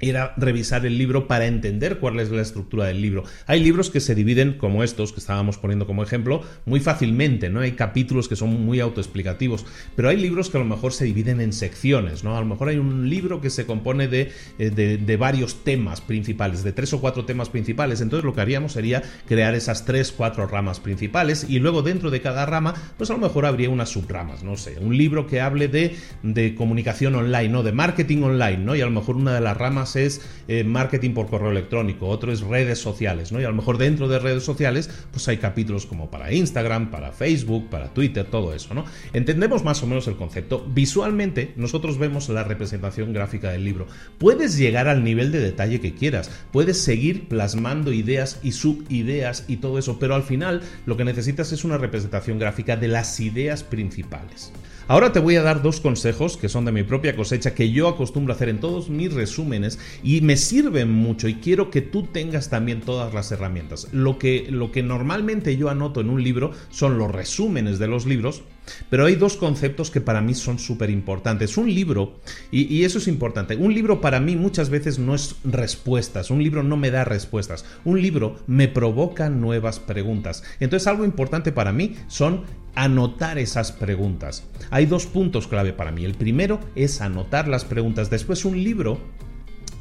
era 0.10 0.34
revisar 0.38 0.86
el 0.86 0.98
libro 0.98 1.28
para 1.28 1.46
entender 1.46 2.00
cuál 2.00 2.20
es 2.20 2.32
la 2.32 2.42
estructura 2.42 2.86
del 2.86 3.02
libro. 3.02 3.24
Hay 3.48 3.64
libros 3.64 3.90
que 3.90 4.00
se 4.00 4.16
dividen 4.16 4.54
como 4.54 4.84
estos 4.84 5.14
que 5.14 5.20
estábamos 5.20 5.58
poniendo 5.58 5.88
como 5.88 6.04
ejemplo 6.04 6.42
muy 6.66 6.80
fácilmente, 6.80 7.50
¿no? 7.50 7.62
Hay 7.62 7.74
capítulos 7.74 8.28
que 8.28 8.36
son 8.36 8.66
muy 8.66 8.80
autoexplicativos, 8.80 9.66
pero 9.96 10.10
hay 10.10 10.18
libros 10.18 10.50
que 10.50 10.58
a 10.58 10.62
lo 10.62 10.66
mejor 10.66 10.94
se 10.94 11.06
dividen 11.06 11.42
en 11.42 11.54
secciones, 11.54 12.24
¿no? 12.24 12.38
A 12.38 12.40
lo 12.40 12.46
mejor 12.46 12.70
hay 12.70 12.78
un 12.78 13.10
libro 13.10 13.42
que 13.42 13.50
se 13.50 13.66
compone 13.66 14.08
de, 14.08 14.32
eh, 14.60 14.70
de, 14.70 15.18
varios 15.18 15.64
temas 15.64 16.02
principales, 16.02 16.64
de 16.64 16.74
tres 16.74 16.92
o 16.94 17.00
cuatro 17.00 17.26
temas 17.26 17.50
principales, 17.50 18.02
entonces 18.02 18.26
lo 18.26 18.34
que 18.34 18.42
haríamos 18.42 18.74
sería 18.74 19.04
crear 19.28 19.54
esas 19.54 19.86
tres, 19.86 20.12
cuatro 20.12 20.48
ramas 20.48 20.80
principales 20.80 21.46
y 21.48 21.60
luego 21.60 21.82
dentro 21.82 22.10
de 22.10 22.22
cada 22.22 22.46
rama, 22.46 22.74
pues 22.98 23.10
a 23.10 23.14
lo 23.14 23.20
mejor 23.20 23.46
habría 23.46 23.70
unas 23.70 23.90
subramas, 23.90 24.44
no 24.44 24.58
sé, 24.58 24.78
un 24.80 24.98
libro 24.98 25.28
que 25.28 25.40
hable 25.40 25.68
de, 25.68 25.96
de 26.24 26.56
comunicación 26.56 27.16
online, 27.16 27.50
¿no? 27.50 27.64
De 27.64 27.72
marketing 27.72 28.24
online, 28.24 28.58
¿no? 28.58 28.76
Y 28.76 28.82
a 28.82 28.86
lo 28.86 28.92
mejor 28.92 29.16
una 29.16 29.34
de 29.34 29.42
las 29.42 29.56
ramas 29.56 29.93
es 29.96 30.22
eh, 30.48 30.64
marketing 30.64 31.12
por 31.12 31.30
correo 31.30 31.52
electrónico, 31.52 32.08
otro 32.08 32.32
es 32.32 32.42
redes 32.42 32.80
sociales, 32.80 33.32
¿no? 33.32 33.42
Y 33.42 33.44
a 33.44 33.50
lo 33.50 33.56
mejor 33.56 33.78
dentro 33.78 34.08
de 34.08 34.20
redes 34.20 34.44
sociales, 34.44 34.90
pues 35.12 35.28
hay 35.28 35.38
capítulos 35.38 35.86
como 35.86 36.10
para 36.10 36.32
Instagram, 36.32 36.92
para 36.92 37.12
Facebook, 37.12 37.70
para 37.70 37.94
Twitter, 37.94 38.26
todo 38.26 38.54
eso, 38.54 38.74
¿no? 38.74 38.86
Entendemos 39.14 39.64
más 39.64 39.82
o 39.84 39.88
menos 39.88 40.08
el 40.08 40.16
concepto. 40.16 40.66
Visualmente, 40.74 41.54
nosotros 41.56 41.98
vemos 41.98 42.30
la 42.30 42.44
representación 42.44 43.14
gráfica 43.14 43.52
del 43.52 43.64
libro. 43.64 43.88
Puedes 44.18 44.58
llegar 44.58 44.88
al 44.88 45.04
nivel 45.04 45.32
de 45.32 45.40
detalle 45.40 45.80
que 45.80 45.94
quieras, 45.94 46.30
puedes 46.52 46.82
seguir 46.82 47.28
plasmando 47.28 47.92
ideas 47.92 48.40
y 48.44 48.52
subideas 48.52 49.46
y 49.48 49.58
todo 49.58 49.80
eso, 49.80 50.00
pero 50.00 50.16
al 50.16 50.24
final 50.24 50.62
lo 50.86 50.98
que 50.98 51.06
necesitas 51.06 51.52
es 51.52 51.64
una 51.64 51.78
representación 51.78 52.40
gráfica 52.40 52.76
de 52.76 52.88
las 52.88 53.20
ideas 53.20 53.64
principales. 53.64 54.52
Ahora 54.90 55.14
te 55.14 55.20
voy 55.20 55.38
a 55.38 55.42
dar 55.42 55.62
dos 55.62 55.80
consejos 55.80 56.36
que 56.36 56.50
son 56.50 56.66
de 56.66 56.74
mi 56.74 56.84
propia 56.84 57.16
cosecha 57.16 57.56
que 57.56 57.72
yo 57.72 57.88
acostumbro 57.88 58.34
a 58.34 58.36
hacer 58.36 58.50
en 58.50 58.60
todos 58.60 58.90
mis 58.90 59.14
resúmenes 59.14 59.80
y 60.04 60.20
me 60.20 60.36
sirven 60.36 60.92
mucho 60.92 61.30
y 61.30 61.36
quiero 61.36 61.72
que 61.72 61.82
tú 61.82 62.04
tengas 62.04 62.50
también 62.50 62.82
todas 62.82 63.14
las 63.14 63.32
herramientas. 63.32 63.88
Lo 63.94 64.20
que, 64.20 64.48
lo 64.50 64.74
que 64.74 64.84
normalmente 64.84 65.56
yo 65.56 65.70
anoto 65.70 66.02
en 66.02 66.10
un 66.10 66.22
libro 66.22 66.52
son 66.70 66.98
los 66.98 67.10
resúmenes 67.10 67.80
de 67.80 67.88
los 67.88 68.06
libros, 68.06 68.44
pero 68.90 69.06
hay 69.06 69.16
dos 69.16 69.38
conceptos 69.38 69.90
que 69.90 70.02
para 70.02 70.20
mí 70.20 70.34
son 70.34 70.60
súper 70.60 70.90
importantes. 70.90 71.58
Un 71.58 71.74
libro, 71.74 72.20
y, 72.52 72.64
y, 72.64 72.84
eso 72.84 72.98
es 72.98 73.08
importante, 73.08 73.56
un 73.56 73.74
libro 73.74 74.02
para 74.02 74.20
mí 74.20 74.36
muchas 74.36 74.70
veces 74.70 75.00
no 75.00 75.16
es 75.16 75.38
respuestas, 75.46 76.30
un 76.30 76.44
libro 76.44 76.62
no 76.62 76.76
me 76.76 76.92
da 76.92 77.06
respuestas, 77.06 77.64
un 77.86 78.02
libro 78.02 78.36
me 78.48 78.68
provoca 78.68 79.30
nuevas 79.30 79.80
preguntas. 79.80 80.44
Entonces 80.60 80.88
algo 80.88 81.06
importante 81.06 81.54
para 81.54 81.72
mí 81.72 81.96
son 82.08 82.44
anotar 82.76 83.38
esas 83.38 83.72
preguntas. 83.72 84.44
Hay 84.70 84.86
dos 84.86 85.06
puntos 85.06 85.48
clave 85.48 85.74
para 85.74 85.92
mí. 85.92 86.06
El 86.06 86.16
primero 86.16 86.60
es 86.76 87.02
anotar 87.02 87.48
las 87.48 87.66
preguntas. 87.66 88.10
Después 88.10 88.46
un 88.46 88.64
libro 88.64 89.00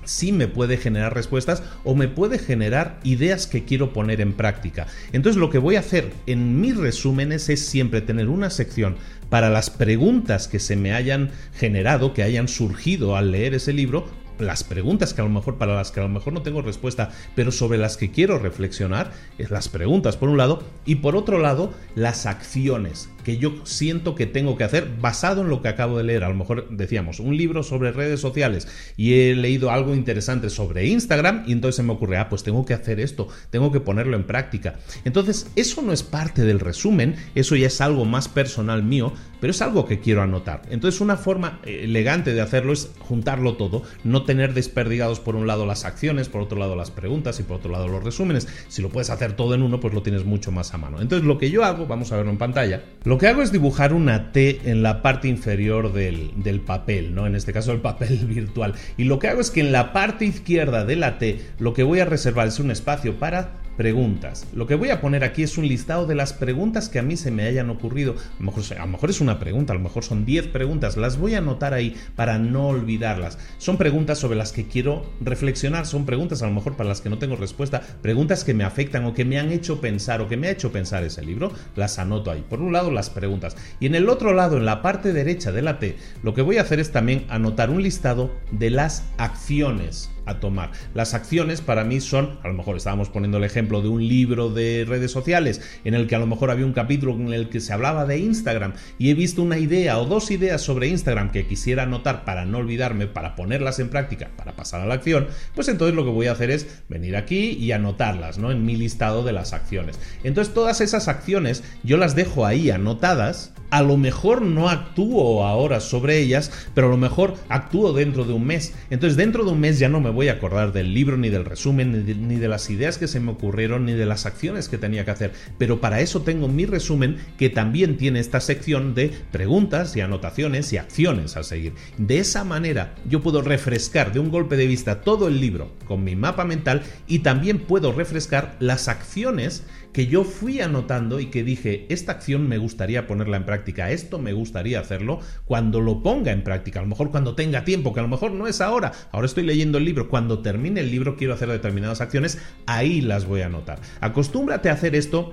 sí 0.05 0.33
me 0.33 0.49
puede 0.49 0.77
generar 0.77 1.15
respuestas 1.15 1.63
o 1.85 1.95
me 1.95 2.09
puede 2.09 2.39
generar 2.39 2.99
ideas 3.05 3.47
que 3.47 3.65
quiero 3.65 3.93
poner 3.93 4.21
en 4.21 4.33
práctica. 4.33 4.87
Entonces 5.13 5.39
lo 5.39 5.51
que 5.51 5.59
voy 5.59 5.77
a 5.77 5.81
hacer 5.81 6.13
en 6.27 6.61
mis 6.61 6.77
resúmenes 6.77 7.49
es 7.49 7.65
siempre 7.65 8.01
tener 8.01 8.29
una 8.29 8.51
sección 8.51 8.97
para 9.29 9.51
las 9.51 9.71
preguntas 9.71 10.49
que 10.49 10.59
se 10.59 10.77
me 10.77 10.93
hayan 10.93 11.31
generado, 11.55 12.15
que 12.15 12.23
hayan 12.23 12.49
surgido 12.49 13.17
al 13.17 13.31
leer 13.31 13.55
ese 13.55 13.73
libro, 13.73 14.07
las 14.47 14.65
preguntas 14.65 15.15
que 15.15 15.21
a 15.21 15.25
lo 15.25 15.31
mejor 15.31 15.57
para 15.57 15.75
las 15.75 15.91
que 15.91 16.01
a 16.01 16.05
lo 16.05 16.09
mejor 16.09 16.33
no 16.33 16.43
tengo 16.43 16.63
respuesta, 16.63 17.11
pero 17.35 17.53
sobre 17.53 17.79
las 17.79 17.97
que 17.97 18.11
quiero 18.11 18.39
reflexionar, 18.39 19.13
es 19.39 19.51
las 19.51 19.69
preguntas 19.69 20.17
por 20.17 20.29
un 20.29 20.37
lado 20.37 20.63
y 20.85 20.97
por 20.97 21.17
otro 21.17 21.39
lado 21.39 21.73
las 21.95 22.27
acciones 22.27 23.09
que 23.25 23.39
yo 23.39 23.55
siento 23.65 24.15
que 24.15 24.27
tengo 24.27 24.57
que 24.57 24.65
hacer 24.65 24.89
basado 25.01 25.43
en 25.43 25.49
lo 25.49 25.63
que 25.63 25.69
acabo 25.69 25.99
de 25.99 26.05
leer. 26.05 26.25
A 26.25 26.29
lo 26.29 26.35
mejor 26.35 26.69
decíamos 26.71 27.21
un 27.21 27.37
libro 27.37 27.63
sobre 27.63 27.93
redes 27.93 28.21
sociales 28.21 28.69
y 28.97 29.15
he 29.15 29.35
leído 29.35 29.71
algo 29.71 29.95
interesante 29.95 30.51
sobre 30.51 30.87
Instagram 30.87 31.45
y 31.47 31.53
entonces 31.53 31.77
se 31.77 31.83
me 31.83 31.93
ocurre, 31.93 32.19
ah, 32.19 32.29
pues 32.29 32.43
tengo 32.43 32.65
que 32.65 32.75
hacer 32.75 33.01
esto, 33.01 33.29
tengo 33.51 33.73
que 33.73 33.81
ponerlo 33.81 34.17
en 34.17 34.25
práctica. 34.25 34.75
Entonces, 35.05 35.51
eso 35.57 35.83
no 35.83 35.93
es 35.93 36.03
parte 36.03 36.45
del 36.45 36.61
resumen, 36.61 37.17
eso 37.35 37.57
ya 37.57 37.67
es 37.67 37.81
algo 37.81 38.05
más 38.05 38.29
personal 38.29 38.83
mío, 38.83 39.13
pero 39.41 39.51
es 39.51 39.63
algo 39.63 39.87
que 39.87 40.01
quiero 40.01 40.23
anotar. 40.23 40.63
Entonces, 40.71 41.01
una 41.01 41.17
forma 41.17 41.61
elegante 41.65 42.33
de 42.33 42.41
hacerlo 42.41 42.73
es 42.73 42.91
juntarlo 43.01 43.57
todo, 43.57 43.83
no 44.05 44.25
tener 44.25 44.55
desperdigados 44.55 45.21
por 45.21 45.37
un 45.37 45.47
lado 45.47 45.67
las 45.67 45.85
acciones, 45.85 46.29
por 46.29 46.43
otro 46.43 46.59
lado 46.59 46.77
las 46.77 46.91
preguntas 46.91 47.41
y 47.41 47.43
por 47.43 47.57
otro 47.57 47.71
lado 47.71 47.89
los 47.89 48.05
resúmenes. 48.05 48.49
Si 48.69 48.83
lo 48.83 48.89
puedes 48.89 49.11
hacer 49.11 49.35
todo 49.35 49.55
en 49.55 49.63
uno, 49.63 49.81
pues 49.81 49.95
lo 49.95 50.03
tienes 50.03 50.25
mucho 50.25 50.53
más 50.53 50.75
a 50.75 50.79
mano. 50.79 51.01
Entonces, 51.01 51.27
lo 51.27 51.39
que 51.39 51.51
yo 51.51 51.65
hago, 51.65 51.87
vamos 51.87 52.13
a 52.13 52.17
verlo 52.17 52.31
en 52.31 52.39
pantalla, 52.39 52.85
lo 53.13 53.19
que 53.19 53.29
hago 53.29 53.43
es 53.43 53.53
dibujar 53.53 53.93
una 53.93 54.33
T 54.33 54.63
en 54.65 54.83
la 54.83 55.03
parte 55.03 55.29
inferior 55.29 55.93
del, 55.93 56.33
del, 56.37 56.63
papel, 56.63 57.15
¿no? 57.15 57.27
En 57.27 57.35
este 57.35 57.53
caso 57.53 57.71
el 57.73 57.83
papel 57.83 58.17
virtual. 58.27 58.73
Y 58.97 59.05
lo 59.05 59.19
que 59.19 59.29
hago 59.29 59.43
es 59.43 59.51
que 59.51 59.61
en 59.61 59.71
la 59.71 59.93
parte 59.93 60.25
izquierda 60.25 60.87
de 60.87 60.97
la 60.97 61.19
T 61.19 61.39
lo 61.59 61.75
que 61.75 61.83
voy 61.83 62.01
a 62.01 62.07
reservar 62.07 62.49
es 62.49 62.59
un 62.59 62.71
espacio 62.71 63.19
para 63.19 63.62
preguntas. 63.77 64.47
Lo 64.55 64.67
que 64.67 64.75
voy 64.75 64.91
a 64.91 65.01
poner 65.01 65.25
aquí 65.25 65.43
es 65.43 65.59
un 65.59 65.67
listado 65.67 66.07
de 66.07 66.15
las 66.15 66.33
preguntas 66.33 66.89
que 66.89 66.99
a 66.99 67.03
mí 67.03 67.17
se 67.17 67.31
me 67.31 67.45
hayan 67.45 67.71
ocurrido. 67.71 68.15
A 68.15 68.43
lo 68.43 68.87
mejor, 68.87 69.11
es 69.11 69.21
una 69.21 69.39
pregunta, 69.39 69.73
a 69.73 69.77
lo 69.77 69.83
mejor 69.83 70.05
son 70.05 70.25
10 70.25 70.49
preguntas. 70.49 70.97
Las 70.97 71.19
voy 71.19 71.35
a 71.35 71.39
anotar 71.39 71.75
ahí 71.75 71.97
para 72.17 72.39
no 72.39 72.69
olvidarlas. 72.69 73.39
Son 73.59 73.77
preguntas 73.77 74.19
sobre 74.19 74.37
las 74.37 74.53
que 74.53 74.67
quiero 74.67 75.07
reflexionar, 75.21 75.87
son 75.87 76.07
preguntas 76.07 76.43
a 76.43 76.47
lo 76.47 76.53
mejor 76.53 76.77
para 76.77 76.89
las 76.89 77.01
que 77.01 77.11
no 77.11 77.19
tengo 77.19 77.37
respuesta, 77.37 77.83
preguntas 78.03 78.45
que 78.45 78.55
me 78.55 78.65
afectan 78.65 79.05
o 79.05 79.15
que 79.15 79.25
me 79.25 79.39
han 79.39 79.51
hecho 79.51 79.81
pensar 79.81 80.21
o 80.21 80.29
que 80.29 80.37
me 80.37 80.49
ha 80.49 80.53
hecho 80.53 80.73
pensar 80.73 81.05
ese 81.05 81.23
libro. 81.23 81.53
Las 81.77 81.99
anoto 81.99 82.31
ahí. 82.31 82.45
Por 82.49 82.61
un 82.61 82.73
lado 82.73 82.91
las 82.91 83.11
preguntas. 83.11 83.57
Y 83.81 83.87
en 83.87 83.95
el 83.95 84.09
otro 84.09 84.33
lado, 84.33 84.57
en 84.57 84.67
la 84.67 84.83
parte 84.83 85.13
derecha 85.13 85.53
de 85.53 85.63
la 85.63 85.79
T, 85.79 85.97
lo 86.23 86.35
que 86.35 86.43
voy 86.43 86.59
a 86.59 86.63
hacer 86.63 86.81
es 86.81 86.93
también 86.93 87.25
anotar 87.29 87.71
un 87.71 87.83
listado 87.83 88.31
de 88.51 88.71
las 88.71 89.05
acciones 89.19 90.11
a 90.27 90.41
tomar. 90.41 90.71
Las 90.95 91.15
acciones 91.15 91.61
para 91.61 91.85
mí 91.85 92.01
son, 92.01 92.39
a 92.43 92.49
lo 92.49 92.55
mejor 92.55 92.77
estábamos 92.77 93.09
poniendo 93.09 93.39
el 93.39 93.45
ejemplo 93.45 93.83
de 93.83 93.89
un 93.89 94.07
libro 94.07 94.51
de 94.51 94.85
redes 94.87 95.11
sociales 95.11 95.61
en 95.85 95.95
el 95.95 96.07
que 96.07 96.15
a 96.15 96.19
lo 96.19 96.27
mejor 96.27 96.51
había 96.51 96.67
un 96.67 96.73
capítulo 96.73 97.13
en 97.15 97.33
el 97.33 97.49
que 97.49 97.61
se 97.61 97.73
hablaba 97.73 98.07
de 98.07 98.19
Instagram 98.19 98.75
y 98.99 99.11
he 99.11 99.15
visto 99.15 99.43
una 99.43 99.59
idea 99.59 99.99
o 99.99 100.07
dos 100.07 100.31
ideas 100.31 100.61
sobre 100.61 100.89
Instagram 100.89 101.31
que 101.31 101.47
quisiera 101.47 101.85
anotar 101.85 102.25
para 102.25 102.45
no 102.45 102.59
olvidarme, 102.59 103.07
para 103.07 103.35
ponerlas 103.35 103.79
en 103.79 103.89
práctica, 103.89 104.31
para 104.37 104.53
pasar 104.53 104.81
a 104.81 104.87
la 104.87 104.95
acción, 104.95 105.27
pues 105.55 105.69
entonces 105.69 105.95
lo 105.95 106.05
que 106.05 106.11
voy 106.11 106.27
a 106.27 106.33
hacer 106.33 106.51
es 106.51 106.83
venir 106.89 107.17
aquí 107.17 107.51
y 107.51 107.73
anotarlas, 107.73 108.39
¿no? 108.39 108.51
En 108.51 108.65
mi 108.65 108.77
listado 108.77 109.25
de 109.25 109.33
las 109.33 109.53
acciones. 109.53 109.99
Entonces 110.25 110.55
todas 110.55 110.81
esas 110.81 111.09
acciones 111.09 111.63
yo 111.83 111.97
las 111.97 112.15
dejo 112.15 112.47
ahí 112.47 112.71
anotadas 112.71 113.53
a 113.73 113.81
lo 113.81 113.97
mejor 113.97 114.43
no 114.43 114.69
actúo 114.69 115.47
ahora 115.47 115.81
sobre 115.81 116.19
ellas, 116.19 116.53
pero 116.75 116.89
a 116.89 116.91
lo 116.91 116.99
mejor 116.99 117.37
actúo 117.49 117.95
dentro 117.95 118.25
de 118.25 118.35
un 118.35 118.45
mes. 118.45 118.75
Entonces 118.91 119.17
dentro 119.17 119.47
de 119.47 119.51
un 119.51 119.61
mes 119.61 119.79
ya 119.79 119.89
no 119.89 119.99
me 119.99 120.11
voy 120.13 120.29
a 120.29 120.35
acordar 120.35 120.73
del 120.73 120.95
libro, 120.95 121.17
ni 121.17 121.29
del 121.29 121.45
resumen, 121.45 122.05
ni 122.29 122.37
de, 122.37 122.49
las 122.49 122.71
ideas 122.71 122.99
que 122.99 123.09
se 123.09 123.21
me 123.21 123.33
ocurrieron, 123.33 123.85
ni 123.85 123.93
de 123.93 124.07
las 124.07 124.27
acciones 124.27 124.69
que 124.69 124.79
tenía 124.79 125.05
que 125.05 125.11
hacer. 125.11 125.33
Pero 125.59 125.81
para 125.81 126.01
eso 126.01 126.23
tengo 126.23 126.49
mi 126.49 126.67
resumen 126.67 127.17
que 127.39 127.51
también 127.51 127.97
tiene 127.97 128.21
esta 128.21 128.41
sección 128.41 128.95
de 128.95 129.11
preguntas 129.31 129.97
y 129.97 130.01
anotaciones 130.01 130.73
y 130.73 130.77
acciones 130.77 131.37
a 131.37 131.43
seguir. 131.43 131.75
De 131.99 132.19
esa 132.19 132.45
manera 132.45 132.95
yo 133.09 133.23
puedo 133.23 133.43
refrescar 133.43 134.13
de 134.13 134.21
un 134.21 134.31
golpe 134.31 134.57
de 134.57 134.67
vista 134.67 135.01
todo 135.01 135.29
el 135.29 135.41
libro 135.41 135.73
con 135.87 136.05
mi 136.05 136.17
mapa 136.17 136.45
mental 136.45 136.83
y 137.07 137.21
también 137.21 137.59
puedo 137.59 137.93
refrescar 137.93 138.57
las 138.61 138.89
acciones 138.89 139.65
que 139.93 140.07
yo 140.07 140.25
fui 140.25 140.61
anotando 140.61 141.21
y 141.21 141.27
que 141.27 141.45
dije, 141.45 141.87
esta 141.89 142.13
acción 142.13 142.49
me 142.49 142.59
gustaría 142.59 143.07
ponerla 143.07 143.37
en 143.37 143.45
práctica, 143.45 143.91
esto 143.91 144.19
me 144.19 144.33
gustaría 144.33 144.81
hacerlo 144.81 145.21
cuando 145.45 145.81
lo 145.81 146.03
ponga 146.03 146.33
en 146.33 146.43
práctica, 146.43 146.81
a 146.81 146.83
lo 146.83 146.89
mejor 146.89 147.11
cuando 147.11 147.35
tenga 147.35 147.65
tiempo, 147.65 147.93
que 147.93 148.01
a 148.01 148.05
lo 148.05 148.09
mejor 148.09 148.33
no 148.33 148.47
es 148.47 148.61
ahora, 148.61 148.93
ahora 149.11 149.27
estoy 149.27 149.45
leyendo 149.45 149.79
el 149.79 149.85
libro, 149.85 150.09
cuando 150.09 150.41
termine 150.41 150.81
el 150.81 150.91
libro 150.91 151.17
quiero 151.17 151.35
hacer 151.35 151.49
determinadas 151.49 152.01
acciones, 152.01 152.39
ahí 152.67 153.01
las 153.01 153.27
voy 153.27 153.43
a 153.43 153.47
anotar. 153.47 153.81
Acostúmbrate 154.01 154.71
a 154.71 154.75
hacer 154.75 154.95
esto 154.95 155.31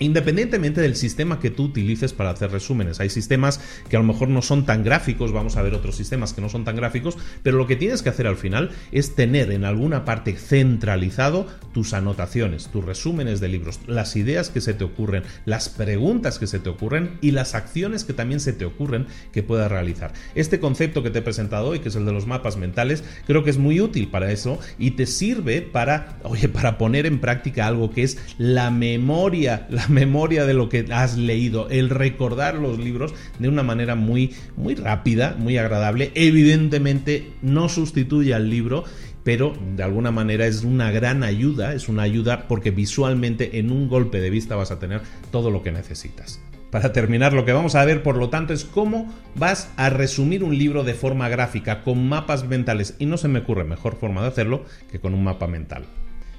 Independientemente 0.00 0.80
del 0.80 0.96
sistema 0.96 1.38
que 1.40 1.50
tú 1.50 1.64
utilices 1.64 2.14
para 2.14 2.30
hacer 2.30 2.50
resúmenes, 2.50 3.00
hay 3.00 3.10
sistemas 3.10 3.60
que 3.90 3.96
a 3.96 4.00
lo 4.00 4.06
mejor 4.06 4.28
no 4.28 4.40
son 4.40 4.64
tan 4.64 4.82
gráficos, 4.82 5.30
vamos 5.30 5.56
a 5.56 5.62
ver 5.62 5.74
otros 5.74 5.94
sistemas 5.94 6.32
que 6.32 6.40
no 6.40 6.48
son 6.48 6.64
tan 6.64 6.74
gráficos, 6.74 7.18
pero 7.42 7.58
lo 7.58 7.66
que 7.66 7.76
tienes 7.76 8.02
que 8.02 8.08
hacer 8.08 8.26
al 8.26 8.38
final 8.38 8.70
es 8.92 9.14
tener 9.14 9.50
en 9.52 9.66
alguna 9.66 10.06
parte 10.06 10.36
centralizado 10.36 11.46
tus 11.74 11.92
anotaciones, 11.92 12.68
tus 12.68 12.82
resúmenes 12.82 13.40
de 13.40 13.48
libros, 13.48 13.80
las 13.86 14.16
ideas 14.16 14.48
que 14.48 14.62
se 14.62 14.72
te 14.72 14.84
ocurren, 14.84 15.22
las 15.44 15.68
preguntas 15.68 16.38
que 16.38 16.46
se 16.46 16.60
te 16.60 16.70
ocurren 16.70 17.18
y 17.20 17.32
las 17.32 17.54
acciones 17.54 18.04
que 18.04 18.14
también 18.14 18.40
se 18.40 18.54
te 18.54 18.64
ocurren 18.64 19.06
que 19.32 19.42
puedas 19.42 19.70
realizar. 19.70 20.14
Este 20.34 20.60
concepto 20.60 21.02
que 21.02 21.10
te 21.10 21.18
he 21.18 21.22
presentado 21.22 21.68
hoy, 21.68 21.80
que 21.80 21.90
es 21.90 21.96
el 21.96 22.06
de 22.06 22.12
los 22.12 22.26
mapas 22.26 22.56
mentales, 22.56 23.04
creo 23.26 23.44
que 23.44 23.50
es 23.50 23.58
muy 23.58 23.82
útil 23.82 24.08
para 24.08 24.32
eso 24.32 24.58
y 24.78 24.92
te 24.92 25.04
sirve 25.04 25.60
para, 25.60 26.18
oye, 26.22 26.48
para 26.48 26.78
poner 26.78 27.04
en 27.04 27.20
práctica 27.20 27.66
algo 27.66 27.90
que 27.90 28.02
es 28.02 28.16
la 28.38 28.70
memoria, 28.70 29.66
la 29.68 29.89
memoria 29.90 30.46
de 30.46 30.54
lo 30.54 30.68
que 30.68 30.86
has 30.90 31.16
leído, 31.18 31.68
el 31.68 31.90
recordar 31.90 32.54
los 32.54 32.78
libros 32.78 33.14
de 33.38 33.48
una 33.48 33.62
manera 33.62 33.94
muy, 33.94 34.34
muy 34.56 34.74
rápida, 34.74 35.36
muy 35.38 35.58
agradable. 35.58 36.12
Evidentemente 36.14 37.32
no 37.42 37.68
sustituye 37.68 38.34
al 38.34 38.48
libro 38.48 38.84
pero 39.22 39.52
de 39.76 39.82
alguna 39.82 40.10
manera 40.10 40.46
es 40.46 40.64
una 40.64 40.90
gran 40.90 41.22
ayuda, 41.22 41.74
es 41.74 41.88
una 41.88 42.02
ayuda 42.02 42.48
porque 42.48 42.70
visualmente 42.70 43.58
en 43.58 43.70
un 43.70 43.88
golpe 43.88 44.20
de 44.20 44.30
vista 44.30 44.56
vas 44.56 44.70
a 44.70 44.78
tener 44.78 45.02
todo 45.30 45.50
lo 45.50 45.62
que 45.62 45.72
necesitas. 45.72 46.40
Para 46.70 46.92
terminar, 46.92 47.32
lo 47.32 47.44
que 47.44 47.52
vamos 47.52 47.74
a 47.74 47.84
ver, 47.84 48.02
por 48.02 48.16
lo 48.16 48.30
tanto, 48.30 48.52
es 48.52 48.64
cómo 48.64 49.12
vas 49.34 49.70
a 49.76 49.90
resumir 49.90 50.44
un 50.44 50.56
libro 50.56 50.84
de 50.84 50.94
forma 50.94 51.28
gráfica, 51.28 51.82
con 51.82 52.08
mapas 52.08 52.46
mentales, 52.46 52.94
y 53.00 53.06
no 53.06 53.16
se 53.16 53.26
me 53.26 53.40
ocurre 53.40 53.64
mejor 53.64 53.96
forma 53.96 54.22
de 54.22 54.28
hacerlo 54.28 54.64
que 54.90 55.00
con 55.00 55.12
un 55.12 55.24
mapa 55.24 55.48
mental. 55.48 55.84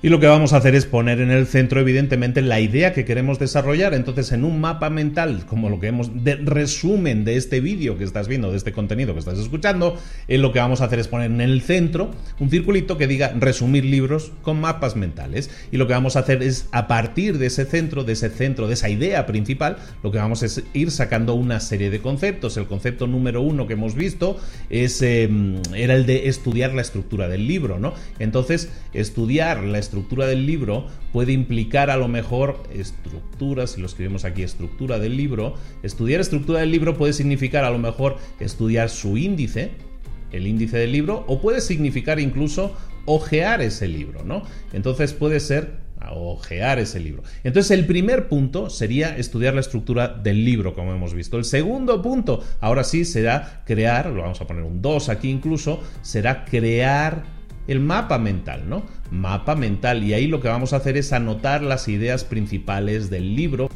Y 0.04 0.10
lo 0.10 0.20
que 0.20 0.26
vamos 0.26 0.52
a 0.52 0.58
hacer 0.58 0.74
es 0.74 0.88
poner 0.88 1.22
en 1.22 1.30
el 1.30 1.46
centro, 1.46 1.80
evidentemente, 1.80 2.42
la 2.42 2.60
idea 2.60 2.92
que 2.92 3.06
queremos 3.06 3.38
desarrollar. 3.38 3.94
Entonces, 3.94 4.32
en 4.32 4.44
un 4.44 4.60
mapa 4.60 4.90
mental, 4.90 5.46
como 5.46 5.70
lo 5.70 5.80
que 5.80 5.88
hemos 5.88 6.24
de 6.24 6.38
resumen 6.38 7.24
de 7.24 7.36
este 7.36 7.62
vídeo 7.62 8.00
que 8.00 8.04
estás 8.04 8.28
viendo, 8.28 8.50
de 8.50 8.58
este 8.58 8.72
contenido 8.72 9.14
que 9.14 9.20
estás 9.20 9.38
escuchando, 9.38 10.00
eh, 10.28 10.40
lo 10.40 10.52
que 10.54 10.58
vamos 10.58 10.82
a 10.82 10.86
hacer 10.86 10.98
es 10.98 11.08
poner 11.08 11.30
en 11.30 11.40
el 11.40 11.62
centro 11.62 12.10
un 12.40 12.50
circulito 12.50 12.98
que 12.98 13.06
diga 13.06 13.32
resumir 13.38 13.86
libros 13.86 14.32
con 14.42 14.60
mapas 14.60 14.96
mentales. 14.96 15.52
Y 15.72 15.78
lo 15.78 15.86
que 15.86 15.94
vamos 15.94 16.16
a 16.16 16.22
hacer 16.22 16.42
es, 16.42 16.68
a 16.72 16.88
partir 16.88 17.38
de 17.38 17.46
ese 17.46 17.66
centro, 17.66 18.04
de 18.04 18.14
ese 18.14 18.32
centro, 18.32 18.68
de 18.68 18.74
esa 18.74 18.90
idea 18.90 19.28
principal, 19.28 19.78
lo 20.02 20.12
que 20.12 20.18
vamos 20.18 20.42
es 20.42 20.64
ir 20.74 20.90
sacando 20.90 21.36
una 21.36 21.60
serie 21.60 21.92
de 21.92 22.02
conceptos. 22.02 22.58
El 22.58 22.66
concepto 22.66 23.06
número 23.06 23.44
uno 23.44 23.68
que 23.68 23.74
hemos 23.74 23.94
visto 23.94 24.40
es, 24.72 25.00
em, 25.04 25.62
era 25.76 25.94
el 25.94 26.08
de 26.08 26.28
estudiar 26.28 26.74
la 26.74 26.82
estructura 26.82 27.28
del 27.28 27.46
libro, 27.46 27.78
¿no? 27.78 27.94
Entonces, 28.18 28.72
estudiar 28.94 29.62
la 29.62 29.78
estructura 29.78 29.91
estructura 29.92 30.26
del 30.26 30.46
libro 30.46 30.88
puede 31.12 31.34
implicar 31.34 31.90
a 31.90 31.98
lo 31.98 32.08
mejor 32.08 32.64
estructura, 32.74 33.68
si 33.68 33.82
lo 33.82 33.88
escribimos 33.88 34.24
aquí, 34.24 34.42
estructura 34.42 35.00
del 35.00 35.18
libro. 35.18 35.56
Estudiar 35.84 36.22
estructura 36.22 36.62
del 36.62 36.72
libro 36.72 36.96
puede 36.96 37.12
significar 37.12 37.66
a 37.66 37.70
lo 37.70 37.78
mejor 37.78 38.16
estudiar 38.40 38.90
su 38.90 39.18
índice, 39.18 39.72
el 40.32 40.48
índice 40.48 40.78
del 40.78 40.94
libro, 40.94 41.26
o 41.28 41.42
puede 41.42 41.60
significar 41.60 42.22
incluso 42.22 42.74
ojear 43.06 43.62
ese 43.62 43.90
libro, 43.90 44.24
¿no? 44.24 44.44
Entonces 44.72 45.12
puede 45.12 45.42
ser 45.42 45.82
ojear 46.10 46.80
ese 46.80 47.02
libro. 47.02 47.24
Entonces 47.44 47.72
el 47.72 47.86
primer 47.86 48.30
punto 48.30 48.70
sería 48.70 49.18
estudiar 49.18 49.54
la 49.56 49.60
estructura 49.60 50.08
del 50.08 50.46
libro, 50.46 50.74
como 50.74 50.94
hemos 50.94 51.14
visto. 51.14 51.38
El 51.38 51.44
segundo 51.44 52.02
punto, 52.02 52.42
ahora 52.62 52.86
sí, 52.86 53.04
será 53.04 53.62
crear, 53.66 54.08
lo 54.08 54.22
vamos 54.22 54.40
a 54.40 54.48
poner 54.48 54.64
un 54.64 54.82
2 54.82 55.10
aquí 55.10 55.30
incluso, 55.30 55.82
será 56.02 56.46
crear 56.46 57.41
el 57.68 57.80
mapa 57.80 58.18
mental, 58.18 58.70
¿no? 58.70 58.84
Mapa 59.12 59.56
mental. 59.56 60.04
Y 60.04 60.14
ahí 60.14 60.28
lo 60.28 60.42
que 60.42 60.48
vamos 60.48 60.74
a 60.74 60.78
hacer 60.78 60.98
es 60.98 61.14
anotar 61.14 61.62
las 61.62 61.88
ideas 61.88 62.24
principales 62.24 63.10
del 63.10 63.36
libro. 63.36 63.70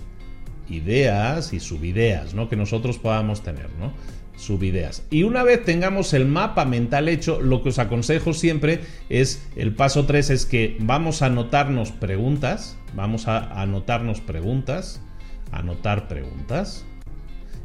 Ideas 0.69 1.53
y 1.53 1.59
subideas, 1.59 2.33
¿no? 2.33 2.49
Que 2.49 2.55
nosotros 2.55 2.97
podamos 2.97 3.43
tener, 3.43 3.69
¿no? 3.79 3.93
Subideas. 4.35 5.03
Y 5.09 5.23
una 5.23 5.43
vez 5.43 5.63
tengamos 5.63 6.13
el 6.13 6.25
mapa 6.25 6.65
mental 6.65 7.07
hecho, 7.07 7.39
lo 7.39 7.63
que 7.63 7.69
os 7.69 7.79
aconsejo 7.79 8.33
siempre 8.33 8.81
es, 9.09 9.47
el 9.55 9.75
paso 9.75 10.05
3 10.05 10.29
es 10.31 10.45
que 10.45 10.75
vamos 10.79 11.21
a 11.21 11.27
anotarnos 11.27 11.91
preguntas, 11.91 12.77
vamos 12.95 13.27
a 13.27 13.61
anotarnos 13.61 14.19
preguntas, 14.21 15.01
anotar 15.51 16.07
preguntas. 16.07 16.85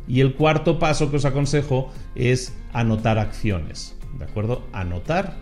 Y 0.06 0.20
el 0.20 0.34
cuarto 0.34 0.78
paso 0.78 1.10
que 1.10 1.16
os 1.16 1.24
aconsejo 1.24 1.92
es 2.14 2.54
anotar 2.72 3.18
acciones, 3.18 3.96
¿de 4.18 4.24
acuerdo? 4.24 4.62
Anotar 4.72 5.36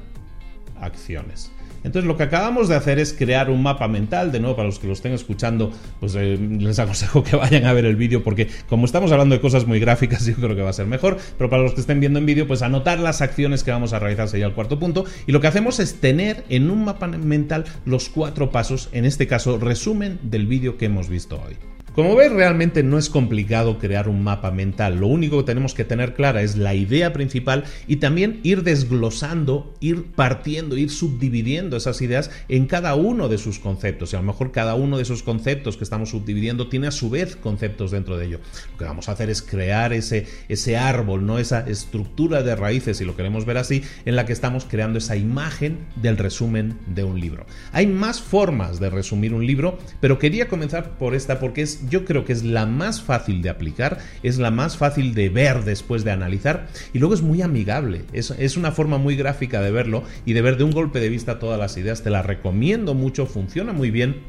acciones. 0.82 1.50
Entonces 1.84 2.06
lo 2.06 2.16
que 2.16 2.24
acabamos 2.24 2.68
de 2.68 2.74
hacer 2.74 2.98
es 2.98 3.12
crear 3.12 3.50
un 3.50 3.62
mapa 3.62 3.88
mental, 3.88 4.32
de 4.32 4.40
nuevo 4.40 4.56
para 4.56 4.66
los 4.66 4.78
que 4.78 4.86
lo 4.86 4.92
estén 4.92 5.12
escuchando, 5.12 5.72
pues 6.00 6.14
eh, 6.16 6.36
les 6.36 6.78
aconsejo 6.78 7.22
que 7.22 7.36
vayan 7.36 7.66
a 7.66 7.72
ver 7.72 7.84
el 7.84 7.96
vídeo 7.96 8.22
porque 8.22 8.48
como 8.68 8.84
estamos 8.84 9.12
hablando 9.12 9.34
de 9.34 9.40
cosas 9.40 9.66
muy 9.66 9.80
gráficas 9.80 10.26
yo 10.26 10.34
creo 10.34 10.56
que 10.56 10.62
va 10.62 10.70
a 10.70 10.74
ser 10.74 10.86
mejor, 10.86 11.18
pero 11.36 11.48
para 11.48 11.62
los 11.62 11.74
que 11.74 11.80
estén 11.80 12.00
viendo 12.00 12.18
en 12.18 12.26
vídeo 12.26 12.46
pues 12.46 12.62
anotar 12.62 12.98
las 12.98 13.20
acciones 13.20 13.62
que 13.62 13.70
vamos 13.70 13.92
a 13.92 13.98
realizar 13.98 14.28
sería 14.28 14.46
el 14.46 14.52
cuarto 14.52 14.78
punto 14.78 15.04
y 15.26 15.32
lo 15.32 15.40
que 15.40 15.46
hacemos 15.46 15.78
es 15.80 16.00
tener 16.00 16.44
en 16.48 16.70
un 16.70 16.84
mapa 16.84 17.06
mental 17.06 17.64
los 17.84 18.08
cuatro 18.08 18.50
pasos, 18.50 18.88
en 18.92 19.04
este 19.04 19.26
caso 19.26 19.58
resumen 19.58 20.18
del 20.22 20.46
vídeo 20.46 20.76
que 20.76 20.86
hemos 20.86 21.08
visto 21.08 21.40
hoy. 21.40 21.77
Como 21.98 22.14
ves, 22.14 22.30
realmente 22.30 22.84
no 22.84 22.96
es 22.96 23.10
complicado 23.10 23.80
crear 23.80 24.08
un 24.08 24.22
mapa 24.22 24.52
mental. 24.52 25.00
Lo 25.00 25.08
único 25.08 25.38
que 25.38 25.46
tenemos 25.46 25.74
que 25.74 25.84
tener 25.84 26.14
clara 26.14 26.42
es 26.42 26.56
la 26.56 26.72
idea 26.72 27.12
principal 27.12 27.64
y 27.88 27.96
también 27.96 28.38
ir 28.44 28.62
desglosando, 28.62 29.74
ir 29.80 30.04
partiendo, 30.12 30.76
ir 30.76 30.90
subdividiendo 30.90 31.76
esas 31.76 32.00
ideas 32.00 32.30
en 32.48 32.66
cada 32.66 32.94
uno 32.94 33.28
de 33.28 33.36
sus 33.36 33.58
conceptos. 33.58 34.12
Y 34.12 34.16
a 34.16 34.20
lo 34.20 34.26
mejor 34.26 34.52
cada 34.52 34.76
uno 34.76 34.96
de 34.96 35.02
esos 35.02 35.24
conceptos 35.24 35.76
que 35.76 35.82
estamos 35.82 36.10
subdividiendo 36.10 36.68
tiene 36.68 36.86
a 36.86 36.92
su 36.92 37.10
vez 37.10 37.34
conceptos 37.34 37.90
dentro 37.90 38.16
de 38.16 38.26
ello. 38.26 38.40
Lo 38.70 38.78
que 38.78 38.84
vamos 38.84 39.08
a 39.08 39.12
hacer 39.12 39.28
es 39.28 39.42
crear 39.42 39.92
ese, 39.92 40.28
ese 40.48 40.76
árbol, 40.76 41.26
¿no? 41.26 41.40
esa 41.40 41.68
estructura 41.68 42.44
de 42.44 42.54
raíces, 42.54 42.98
si 42.98 43.04
lo 43.04 43.16
queremos 43.16 43.44
ver 43.44 43.58
así, 43.58 43.82
en 44.04 44.14
la 44.14 44.24
que 44.24 44.32
estamos 44.32 44.66
creando 44.66 45.00
esa 45.00 45.16
imagen 45.16 45.78
del 45.96 46.16
resumen 46.16 46.78
de 46.86 47.02
un 47.02 47.18
libro. 47.18 47.44
Hay 47.72 47.88
más 47.88 48.20
formas 48.20 48.78
de 48.78 48.88
resumir 48.88 49.34
un 49.34 49.44
libro, 49.44 49.80
pero 50.00 50.20
quería 50.20 50.46
comenzar 50.46 50.96
por 50.96 51.16
esta 51.16 51.40
porque 51.40 51.62
es 51.62 51.87
yo 51.88 52.04
creo 52.04 52.24
que 52.24 52.32
es 52.32 52.44
la 52.44 52.66
más 52.66 53.02
fácil 53.02 53.42
de 53.42 53.50
aplicar, 53.50 53.98
es 54.22 54.38
la 54.38 54.50
más 54.50 54.76
fácil 54.76 55.14
de 55.14 55.28
ver 55.28 55.64
después 55.64 56.04
de 56.04 56.10
analizar 56.10 56.68
y 56.92 56.98
luego 56.98 57.14
es 57.14 57.22
muy 57.22 57.42
amigable, 57.42 58.04
es, 58.12 58.30
es 58.30 58.56
una 58.56 58.72
forma 58.72 58.98
muy 58.98 59.16
gráfica 59.16 59.60
de 59.60 59.70
verlo 59.70 60.02
y 60.24 60.32
de 60.32 60.42
ver 60.42 60.56
de 60.56 60.64
un 60.64 60.72
golpe 60.72 61.00
de 61.00 61.08
vista 61.08 61.38
todas 61.38 61.58
las 61.58 61.76
ideas, 61.76 62.02
te 62.02 62.10
la 62.10 62.22
recomiendo 62.22 62.94
mucho, 62.94 63.26
funciona 63.26 63.72
muy 63.72 63.90
bien 63.90 64.22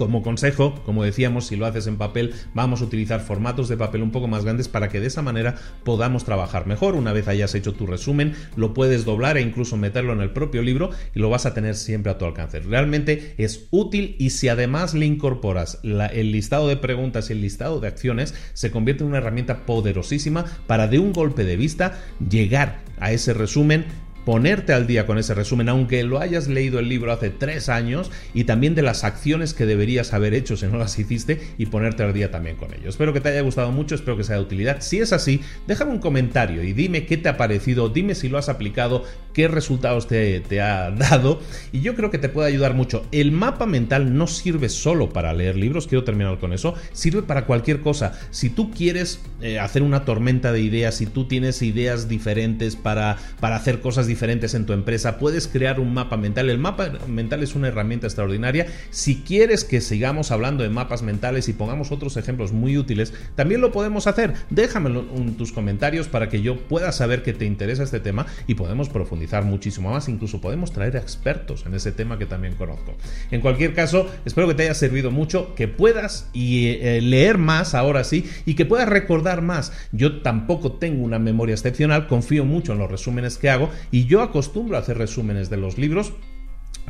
como 0.00 0.22
consejo, 0.22 0.82
como 0.86 1.04
decíamos, 1.04 1.48
si 1.48 1.56
lo 1.56 1.66
haces 1.66 1.86
en 1.86 1.98
papel, 1.98 2.32
vamos 2.54 2.80
a 2.80 2.84
utilizar 2.84 3.20
formatos 3.20 3.68
de 3.68 3.76
papel 3.76 4.02
un 4.02 4.10
poco 4.10 4.28
más 4.28 4.44
grandes 4.44 4.66
para 4.66 4.88
que 4.88 4.98
de 4.98 5.08
esa 5.08 5.20
manera 5.20 5.56
podamos 5.84 6.24
trabajar 6.24 6.66
mejor. 6.66 6.94
Una 6.94 7.12
vez 7.12 7.28
hayas 7.28 7.54
hecho 7.54 7.74
tu 7.74 7.86
resumen, 7.86 8.34
lo 8.56 8.72
puedes 8.72 9.04
doblar 9.04 9.36
e 9.36 9.42
incluso 9.42 9.76
meterlo 9.76 10.14
en 10.14 10.22
el 10.22 10.30
propio 10.30 10.62
libro 10.62 10.88
y 11.14 11.18
lo 11.18 11.28
vas 11.28 11.44
a 11.44 11.52
tener 11.52 11.74
siempre 11.74 12.10
a 12.10 12.16
tu 12.16 12.24
alcance. 12.24 12.60
Realmente 12.60 13.34
es 13.36 13.68
útil 13.70 14.16
y 14.18 14.30
si 14.30 14.48
además 14.48 14.94
le 14.94 15.04
incorporas 15.04 15.80
el 15.82 16.32
listado 16.32 16.66
de 16.68 16.78
preguntas 16.78 17.28
y 17.28 17.34
el 17.34 17.42
listado 17.42 17.78
de 17.78 17.88
acciones, 17.88 18.34
se 18.54 18.70
convierte 18.70 19.04
en 19.04 19.10
una 19.10 19.18
herramienta 19.18 19.66
poderosísima 19.66 20.46
para 20.66 20.88
de 20.88 20.98
un 20.98 21.12
golpe 21.12 21.44
de 21.44 21.58
vista 21.58 22.00
llegar 22.26 22.80
a 22.98 23.12
ese 23.12 23.34
resumen 23.34 23.84
ponerte 24.24 24.72
al 24.72 24.86
día 24.86 25.06
con 25.06 25.18
ese 25.18 25.34
resumen, 25.34 25.68
aunque 25.68 26.02
lo 26.02 26.20
hayas 26.20 26.48
leído 26.48 26.78
el 26.78 26.88
libro 26.88 27.12
hace 27.12 27.30
tres 27.30 27.68
años, 27.68 28.10
y 28.34 28.44
también 28.44 28.74
de 28.74 28.82
las 28.82 29.04
acciones 29.04 29.54
que 29.54 29.66
deberías 29.66 30.12
haber 30.12 30.34
hecho 30.34 30.56
si 30.56 30.66
no 30.66 30.78
las 30.78 30.98
hiciste, 30.98 31.40
y 31.58 31.66
ponerte 31.66 32.02
al 32.02 32.12
día 32.12 32.30
también 32.30 32.56
con 32.56 32.74
ello. 32.74 32.88
Espero 32.88 33.12
que 33.12 33.20
te 33.20 33.30
haya 33.30 33.40
gustado 33.40 33.72
mucho, 33.72 33.94
espero 33.94 34.16
que 34.16 34.24
sea 34.24 34.36
de 34.36 34.42
utilidad. 34.42 34.78
Si 34.80 34.98
es 34.98 35.12
así, 35.12 35.40
déjame 35.66 35.92
un 35.92 35.98
comentario 35.98 36.62
y 36.62 36.72
dime 36.72 37.06
qué 37.06 37.16
te 37.16 37.28
ha 37.28 37.36
parecido, 37.36 37.88
dime 37.88 38.14
si 38.14 38.28
lo 38.28 38.38
has 38.38 38.48
aplicado, 38.48 39.04
qué 39.32 39.48
resultados 39.48 40.06
te, 40.06 40.40
te 40.40 40.60
ha 40.60 40.90
dado, 40.90 41.40
y 41.72 41.80
yo 41.80 41.94
creo 41.94 42.10
que 42.10 42.18
te 42.18 42.28
puede 42.28 42.48
ayudar 42.48 42.74
mucho. 42.74 43.06
El 43.12 43.32
mapa 43.32 43.66
mental 43.66 44.16
no 44.16 44.26
sirve 44.26 44.68
solo 44.68 45.10
para 45.10 45.32
leer 45.32 45.56
libros, 45.56 45.86
quiero 45.86 46.04
terminar 46.04 46.38
con 46.38 46.52
eso, 46.52 46.74
sirve 46.92 47.22
para 47.22 47.46
cualquier 47.46 47.80
cosa. 47.80 48.18
Si 48.30 48.50
tú 48.50 48.70
quieres 48.70 49.20
eh, 49.40 49.58
hacer 49.58 49.82
una 49.82 50.04
tormenta 50.04 50.52
de 50.52 50.60
ideas, 50.60 50.96
si 50.96 51.06
tú 51.06 51.26
tienes 51.26 51.62
ideas 51.62 52.08
diferentes 52.08 52.76
para, 52.76 53.16
para 53.40 53.56
hacer 53.56 53.80
cosas 53.80 54.06
diferentes 54.10 54.54
en 54.54 54.66
tu 54.66 54.72
empresa, 54.72 55.18
puedes 55.18 55.48
crear 55.48 55.80
un 55.80 55.94
mapa 55.94 56.16
mental. 56.16 56.50
El 56.50 56.58
mapa 56.58 56.90
mental 57.06 57.42
es 57.42 57.54
una 57.54 57.68
herramienta 57.68 58.06
extraordinaria. 58.06 58.66
Si 58.90 59.22
quieres 59.22 59.64
que 59.64 59.80
sigamos 59.80 60.30
hablando 60.30 60.62
de 60.62 60.68
mapas 60.68 61.02
mentales 61.02 61.48
y 61.48 61.52
pongamos 61.52 61.92
otros 61.92 62.16
ejemplos 62.16 62.52
muy 62.52 62.76
útiles, 62.76 63.14
también 63.36 63.60
lo 63.60 63.72
podemos 63.72 64.06
hacer. 64.06 64.34
Déjamelo 64.50 65.06
en 65.16 65.36
tus 65.36 65.52
comentarios 65.52 66.08
para 66.08 66.28
que 66.28 66.42
yo 66.42 66.58
pueda 66.68 66.92
saber 66.92 67.22
que 67.22 67.32
te 67.32 67.46
interesa 67.46 67.82
este 67.82 68.00
tema 68.00 68.26
y 68.46 68.54
podemos 68.54 68.88
profundizar 68.88 69.44
muchísimo 69.44 69.90
más. 69.90 70.08
Incluso 70.08 70.40
podemos 70.40 70.72
traer 70.72 70.96
expertos 70.96 71.64
en 71.66 71.74
ese 71.74 71.92
tema 71.92 72.18
que 72.18 72.26
también 72.26 72.54
conozco. 72.56 72.96
En 73.30 73.40
cualquier 73.40 73.74
caso, 73.74 74.08
espero 74.24 74.48
que 74.48 74.54
te 74.54 74.64
haya 74.64 74.74
servido 74.74 75.10
mucho, 75.10 75.54
que 75.54 75.68
puedas 75.68 76.28
y, 76.32 76.68
eh, 76.68 77.00
leer 77.00 77.38
más 77.38 77.74
ahora 77.74 78.04
sí 78.04 78.28
y 78.44 78.54
que 78.54 78.66
puedas 78.66 78.88
recordar 78.88 79.42
más. 79.42 79.72
Yo 79.92 80.20
tampoco 80.22 80.72
tengo 80.72 81.04
una 81.04 81.18
memoria 81.18 81.54
excepcional, 81.54 82.06
confío 82.06 82.44
mucho 82.44 82.72
en 82.72 82.78
los 82.78 82.90
resúmenes 82.90 83.38
que 83.38 83.50
hago 83.50 83.70
y 83.90 83.99
yo 84.06 84.22
acostumbro 84.22 84.76
a 84.76 84.80
hacer 84.80 84.98
resúmenes 84.98 85.50
de 85.50 85.56
los 85.56 85.78
libros 85.78 86.12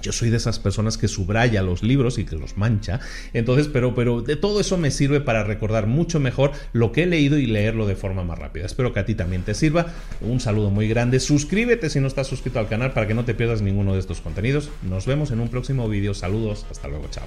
yo 0.02 0.12
soy 0.12 0.30
de 0.30 0.36
esas 0.38 0.58
personas 0.58 0.96
que 0.96 1.08
subraya 1.08 1.62
los 1.62 1.82
libros 1.82 2.18
y 2.18 2.24
que 2.24 2.36
los 2.36 2.56
mancha. 2.56 3.00
Entonces, 3.32 3.68
pero, 3.68 3.94
pero 3.94 4.22
de 4.22 4.36
todo 4.36 4.60
eso 4.60 4.78
me 4.78 4.90
sirve 4.90 5.20
para 5.20 5.44
recordar 5.44 5.86
mucho 5.86 6.20
mejor 6.20 6.52
lo 6.72 6.92
que 6.92 7.02
he 7.02 7.06
leído 7.06 7.38
y 7.38 7.46
leerlo 7.46 7.86
de 7.86 7.96
forma 7.96 8.24
más 8.24 8.38
rápida. 8.38 8.66
Espero 8.66 8.92
que 8.92 9.00
a 9.00 9.04
ti 9.04 9.14
también 9.14 9.42
te 9.42 9.54
sirva. 9.54 9.86
Un 10.20 10.40
saludo 10.40 10.70
muy 10.70 10.88
grande. 10.88 11.20
Suscríbete 11.20 11.90
si 11.90 12.00
no 12.00 12.06
estás 12.06 12.28
suscrito 12.28 12.58
al 12.58 12.68
canal 12.68 12.92
para 12.92 13.06
que 13.06 13.14
no 13.14 13.24
te 13.24 13.34
pierdas 13.34 13.62
ninguno 13.62 13.94
de 13.94 14.00
estos 14.00 14.20
contenidos. 14.20 14.70
Nos 14.82 15.06
vemos 15.06 15.30
en 15.30 15.40
un 15.40 15.48
próximo 15.48 15.88
vídeo. 15.88 16.14
Saludos. 16.14 16.66
Hasta 16.70 16.88
luego. 16.88 17.06
Chao. 17.10 17.26